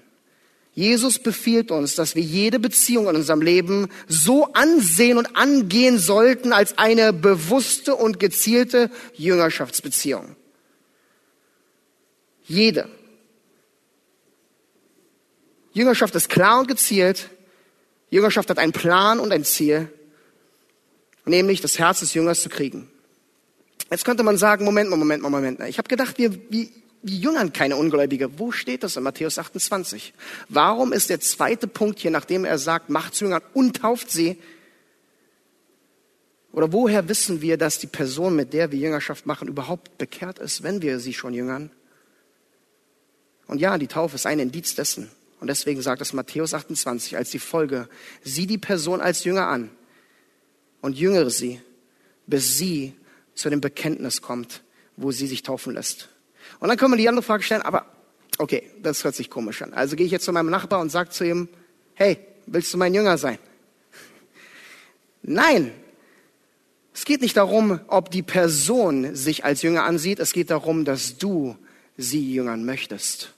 [0.73, 6.53] Jesus befiehlt uns, dass wir jede Beziehung in unserem Leben so ansehen und angehen sollten
[6.53, 10.37] als eine bewusste und gezielte Jüngerschaftsbeziehung.
[12.45, 12.89] Jede.
[15.73, 17.31] Jüngerschaft ist klar und gezielt.
[18.11, 19.89] Jüngerschaft hat einen Plan und ein Ziel,
[21.25, 22.91] nämlich das Herz des Jüngers zu kriegen.
[23.91, 25.61] Jetzt könnte man sagen, Moment, Moment, Moment.
[25.69, 26.33] Ich habe gedacht, wir,
[27.03, 28.39] Jüngern keine Ungläubige.
[28.39, 30.13] Wo steht das in Matthäus 28?
[30.49, 34.39] Warum ist der zweite Punkt hier, nachdem er sagt, macht zu Jüngern und tauft sie,
[36.53, 40.63] Oder woher wissen wir, dass die Person, mit der wir Jüngerschaft machen, überhaupt bekehrt ist,
[40.63, 41.71] wenn wir sie schon jüngern?
[43.47, 45.11] Und ja, die Taufe ist ein Indiz dessen.
[45.41, 47.89] Und deswegen sagt es Matthäus 28 als die Folge,
[48.23, 49.71] sieh die Person als Jünger an
[50.83, 51.61] und jüngere sie,
[52.27, 52.95] bis sie
[53.35, 54.63] zu dem Bekenntnis kommt,
[54.97, 56.10] wo sie sich taufen lässt.
[56.61, 57.87] Und dann können wir die andere Frage stellen, aber
[58.39, 59.73] okay, das hört sich komisch an.
[59.73, 61.49] Also gehe ich jetzt zu meinem Nachbar und sage zu ihm,
[61.95, 63.39] hey, willst du mein Jünger sein?
[65.23, 65.73] Nein,
[66.95, 71.19] es geht nicht darum, ob die Person sich als Jünger ansieht, es geht darum, dass
[71.19, 71.57] du
[71.97, 73.35] sie jüngern möchtest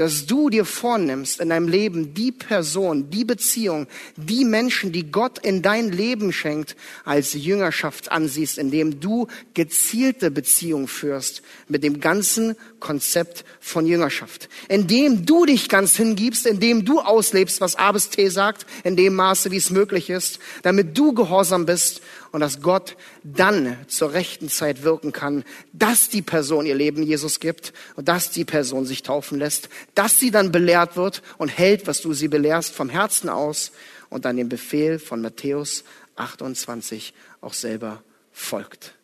[0.00, 3.86] dass du dir vornimmst in deinem Leben die Person, die Beziehung,
[4.16, 6.74] die Menschen, die Gott in dein Leben schenkt,
[7.04, 14.48] als Jüngerschaft ansiehst, indem du gezielte Beziehung führst mit dem ganzen Konzept von Jüngerschaft.
[14.68, 19.14] Indem du dich ganz hingibst, indem du auslebst, was A bis T sagt, in dem
[19.14, 22.00] Maße, wie es möglich ist, damit du gehorsam bist
[22.32, 27.40] und dass Gott dann zur rechten Zeit wirken kann, dass die Person ihr Leben Jesus
[27.40, 31.86] gibt und dass die Person sich taufen lässt, dass sie dann belehrt wird und hält,
[31.86, 33.72] was du sie belehrst, vom Herzen aus
[34.08, 35.84] und dann dem Befehl von Matthäus
[36.16, 38.02] 28 auch selber
[38.32, 38.94] folgt.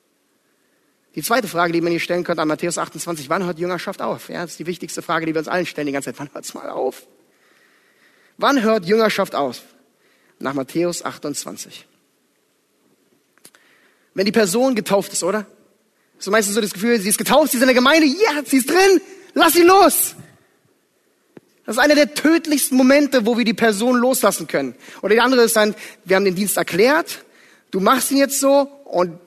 [1.17, 4.29] Die zweite Frage, die man hier stellen könnte an Matthäus 28, wann hört Jüngerschaft auf?
[4.29, 6.21] Ja, das ist die wichtigste Frage, die wir uns allen stellen die ganze Zeit.
[6.21, 7.07] Wann hört es mal auf?
[8.37, 9.62] Wann hört Jüngerschaft auf?
[10.39, 11.87] Nach Matthäus 28
[14.17, 15.47] wenn die Person getauft ist, oder?
[16.19, 18.57] So meistens so das Gefühl, sie ist getauft, sie ist in der Gemeinde, ja, sie
[18.57, 19.01] ist drin,
[19.35, 20.14] lass sie los.
[21.67, 24.75] Das ist einer der tödlichsten Momente, wo wir die Person loslassen können.
[25.03, 25.75] Oder die andere ist dann,
[26.07, 27.25] wir haben den Dienst erklärt,
[27.73, 29.19] du machst ihn jetzt so und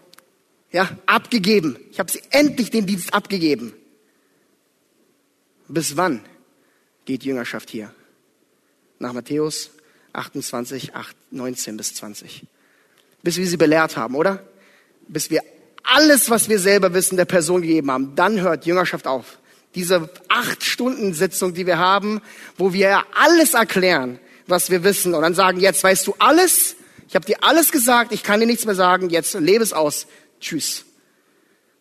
[0.72, 1.78] ja, abgegeben.
[1.92, 3.74] Ich habe sie endlich den Dienst abgegeben.
[5.68, 6.22] Bis wann
[7.06, 7.94] geht Jüngerschaft hier?
[9.00, 9.72] Nach Matthäus
[10.14, 12.46] 28, 8, 19 bis 20.
[13.22, 14.44] Bis wir sie belehrt haben, oder?
[15.10, 15.42] bis wir
[15.84, 18.16] alles, was wir selber wissen, der Person gegeben haben.
[18.16, 19.40] Dann hört Jüngerschaft auf.
[19.76, 22.22] Diese acht Stunden Sitzung, die wir haben,
[22.58, 26.76] wo wir alles erklären, was wir wissen und dann sagen, jetzt weißt du alles,
[27.08, 30.08] ich habe dir alles gesagt, ich kann dir nichts mehr sagen, jetzt lebe es aus.
[30.40, 30.86] Tschüss.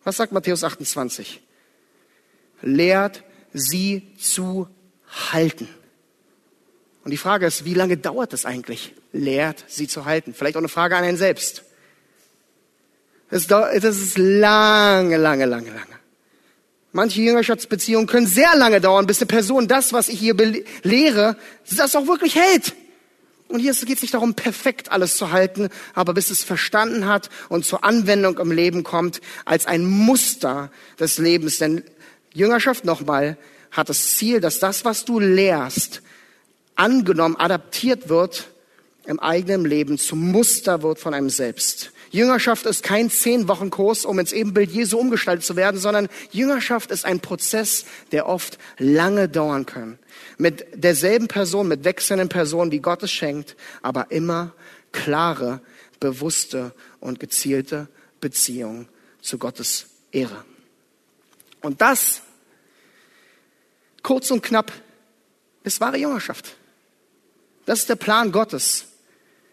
[0.03, 1.41] Was sagt Matthäus 28?
[2.61, 4.67] Lehrt sie zu
[5.31, 5.67] halten.
[7.03, 8.93] Und die Frage ist, wie lange dauert es eigentlich?
[9.11, 10.33] Lehrt sie zu halten.
[10.33, 11.63] Vielleicht auch eine Frage an einen selbst.
[13.29, 15.99] Das, ist lange, lange, lange, lange.
[16.91, 20.35] Manche Jüngerschaftsbeziehungen können sehr lange dauern, bis eine Person das, was ich hier
[20.83, 21.37] lehre,
[21.75, 22.73] das auch wirklich hält.
[23.49, 27.29] Und hier geht es nicht darum, perfekt alles zu halten, aber bis es verstanden hat
[27.49, 31.57] und zur Anwendung im Leben kommt, als ein Muster des Lebens.
[31.57, 31.83] Denn
[32.31, 33.37] Jüngerschaft nochmal
[33.71, 36.03] hat das Ziel, dass das, was du lehrst,
[36.75, 38.49] angenommen, adaptiert wird
[39.05, 41.91] im eigenen Leben, zum Muster wird von einem selbst.
[42.11, 46.91] Jüngerschaft ist kein zehn Wochen Kurs, um ins Ebenbild Jesu umgestaltet zu werden, sondern Jüngerschaft
[46.91, 49.99] ist ein Prozess, der oft lange dauern kann.
[50.37, 54.53] Mit derselben Person, mit wechselnden Personen, wie Gott es schenkt, aber immer
[54.91, 55.61] klare,
[55.99, 57.87] bewusste und gezielte
[58.21, 58.87] Beziehung
[59.21, 60.43] zu Gottes Ehre.
[61.61, 62.21] Und das,
[64.01, 64.71] kurz und knapp,
[65.63, 66.55] ist wahre Jüngerschaft.
[67.65, 68.85] Das ist der Plan Gottes.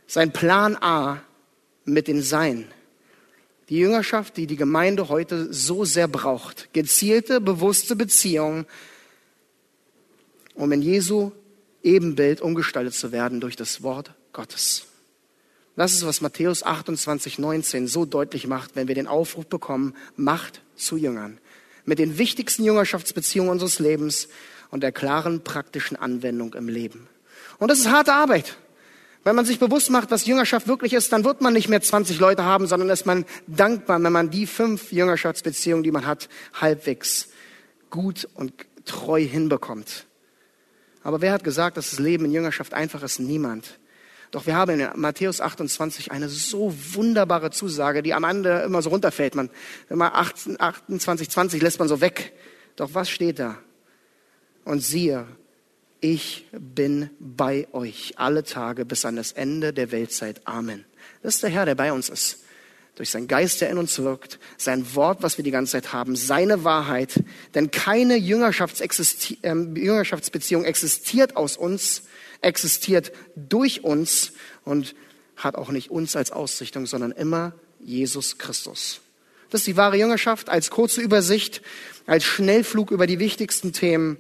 [0.06, 1.20] Sein Plan A
[1.86, 2.68] mit den Sein.
[3.68, 6.72] Die Jüngerschaft, die die Gemeinde heute so sehr braucht.
[6.72, 8.66] Gezielte, bewusste Beziehung,
[10.54, 11.32] um in Jesu
[11.82, 14.86] Ebenbild umgestaltet zu werden durch das Wort Gottes.
[15.76, 20.62] Das ist, was Matthäus 28, 19 so deutlich macht, wenn wir den Aufruf bekommen, Macht
[20.74, 21.38] zu Jüngern.
[21.84, 24.28] Mit den wichtigsten Jüngerschaftsbeziehungen unseres Lebens
[24.70, 27.08] und der klaren praktischen Anwendung im Leben.
[27.58, 28.56] Und das ist harte Arbeit.
[29.26, 32.20] Wenn man sich bewusst macht, was Jüngerschaft wirklich ist, dann wird man nicht mehr 20
[32.20, 37.30] Leute haben, sondern ist man dankbar, wenn man die fünf Jüngerschaftsbeziehungen, die man hat, halbwegs
[37.90, 38.52] gut und
[38.84, 40.06] treu hinbekommt.
[41.02, 43.18] Aber wer hat gesagt, dass das Leben in Jüngerschaft einfach ist?
[43.18, 43.80] Niemand.
[44.30, 48.90] Doch wir haben in Matthäus 28 eine so wunderbare Zusage, die am Ende immer so
[48.90, 49.34] runterfällt.
[49.34, 49.50] Man,
[49.90, 52.32] immer 18, 28, 20 lässt man so weg.
[52.76, 53.58] Doch was steht da?
[54.64, 55.26] Und siehe,
[56.00, 60.42] ich bin bei euch alle Tage bis an das Ende der Weltzeit.
[60.44, 60.84] Amen.
[61.22, 62.42] Das ist der Herr, der bei uns ist.
[62.96, 66.16] Durch seinen Geist, der in uns wirkt, sein Wort, was wir die ganze Zeit haben,
[66.16, 67.22] seine Wahrheit.
[67.54, 72.04] Denn keine Jüngerschaftsexisti äh, Jüngerschaftsbeziehung existiert aus uns,
[72.40, 74.32] existiert durch uns
[74.64, 74.94] und
[75.36, 79.00] hat auch nicht uns als Ausrichtung, sondern immer Jesus Christus.
[79.50, 81.62] Das ist die wahre Jüngerschaft als kurze Übersicht,
[82.06, 84.18] als Schnellflug über die wichtigsten Themen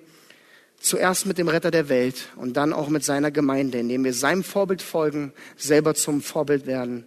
[0.78, 4.44] Zuerst mit dem Retter der Welt und dann auch mit seiner Gemeinde, indem wir seinem
[4.44, 7.04] Vorbild folgen, selber zum Vorbild werden,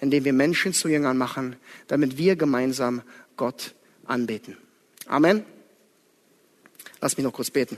[0.00, 1.56] indem wir Menschen zu Jüngern machen,
[1.86, 3.02] damit wir gemeinsam
[3.36, 3.74] Gott
[4.06, 4.56] anbeten.
[5.06, 5.44] Amen.
[7.00, 7.76] Lass mich noch kurz beten.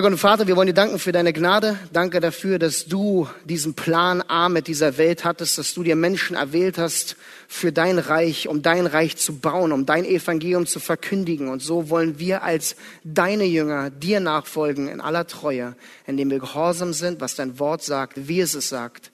[0.00, 1.78] Gott und Vater, wir wollen dir danken für deine Gnade.
[1.92, 6.34] Danke dafür, dass du diesen Plan A mit dieser Welt hattest, dass du dir Menschen
[6.34, 7.16] erwählt hast
[7.46, 11.48] für dein Reich, um dein Reich zu bauen, um dein Evangelium zu verkündigen.
[11.48, 12.74] Und so wollen wir als
[13.04, 15.76] deine Jünger dir nachfolgen in aller Treue,
[16.06, 19.10] indem wir gehorsam sind, was dein Wort sagt, wie es es sagt,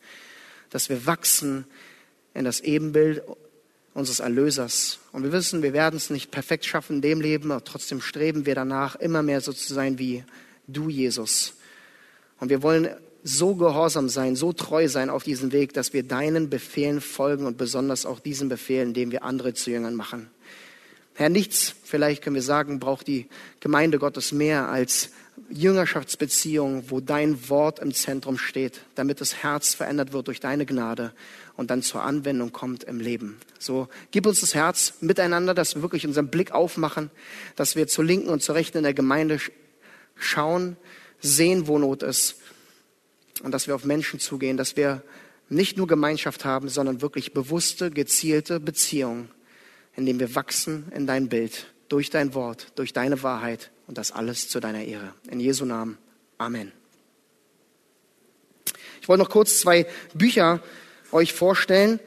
[0.71, 1.65] dass wir wachsen
[2.35, 3.23] in das Ebenbild
[3.95, 5.01] unseres Erlösers.
[5.11, 8.47] Und wir wissen, wir werden es nicht perfekt schaffen in dem Leben, aber trotzdem streben
[8.47, 10.23] wir danach, immer mehr so zu sein wie
[10.69, 11.55] du, Jesus.
[12.39, 12.89] Und wir wollen
[13.25, 17.59] so gehorsam sein, so treu sein auf diesem Weg, dass wir deinen Befehlen folgen und
[17.59, 20.31] besonders auch diesen Befehlen, indem wir andere zu Jüngern machen.
[21.15, 23.27] Herr, nichts, vielleicht können wir sagen, braucht die
[23.59, 25.11] Gemeinde Gottes mehr als
[25.51, 31.13] Jüngerschaftsbeziehungen, wo dein Wort im Zentrum steht, damit das Herz verändert wird durch deine Gnade
[31.57, 33.37] und dann zur Anwendung kommt im Leben.
[33.59, 37.11] So, gib uns das Herz miteinander, dass wir wirklich unseren Blick aufmachen,
[37.57, 39.41] dass wir zur Linken und zur Rechten in der Gemeinde
[40.19, 40.77] schauen,
[41.21, 42.37] sehen, wo Not ist
[43.43, 45.03] und dass wir auf Menschen zugehen, dass wir
[45.49, 49.31] nicht nur Gemeinschaft haben, sondern wirklich bewusste, gezielte Beziehungen,
[49.97, 54.49] indem wir wachsen in dein Bild, durch dein Wort, durch deine Wahrheit und das alles
[54.49, 55.15] zu deiner Ehre.
[55.31, 55.97] In Jesu Namen.
[56.37, 56.73] Amen.
[59.01, 60.61] Ich wollte noch kurz zwei Bücher
[61.13, 61.99] euch vorstellen.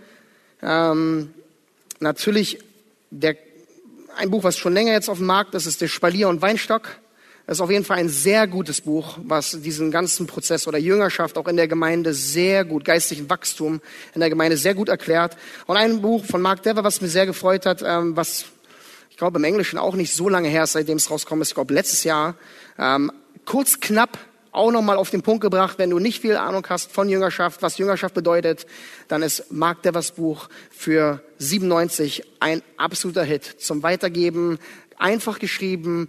[0.62, 1.34] Ähm,
[2.00, 2.60] natürlich
[3.10, 3.36] der,
[4.16, 7.01] ein Buch, was schon länger jetzt auf dem Markt ist, ist der Spalier und Weinstock.
[7.52, 11.38] Das ist auf jeden Fall ein sehr gutes Buch, was diesen ganzen Prozess oder Jüngerschaft
[11.38, 13.82] auch in der Gemeinde sehr gut, geistlichen Wachstum
[14.16, 15.36] in der Gemeinde sehr gut erklärt.
[15.66, 18.46] Und ein Buch von Mark Dever, was mir sehr gefreut hat, ähm, was
[19.10, 21.56] ich glaube im Englischen auch nicht so lange her ist, seitdem es rauskommt, ist, ich
[21.56, 22.36] glaube letztes Jahr,
[22.80, 23.12] ähm,
[23.44, 24.18] kurz knapp
[24.54, 27.78] auch nochmal auf den Punkt gebracht, wenn du nicht viel Ahnung hast von Jüngerschaft, was
[27.78, 28.66] Jüngerschaft bedeutet,
[29.10, 34.58] dann ist Mark Devers Buch für 97 ein absoluter Hit zum Weitergeben,
[34.98, 36.08] einfach geschrieben,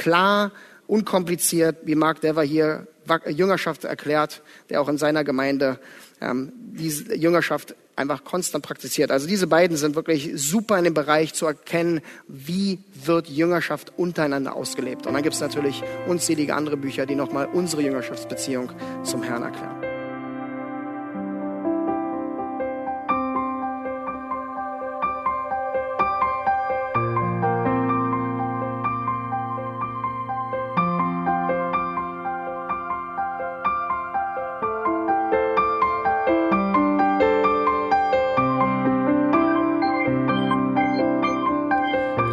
[0.00, 0.50] klar,
[0.86, 2.86] unkompliziert, wie Mark Dever hier
[3.26, 5.78] Jüngerschaft erklärt, der auch in seiner Gemeinde
[6.20, 9.10] ähm, diese Jüngerschaft einfach konstant praktiziert.
[9.10, 14.56] Also diese beiden sind wirklich super in dem Bereich zu erkennen, wie wird Jüngerschaft untereinander
[14.56, 15.06] ausgelebt.
[15.06, 18.70] Und dann gibt es natürlich unzählige andere Bücher, die nochmal unsere Jüngerschaftsbeziehung
[19.02, 19.79] zum Herrn erklären.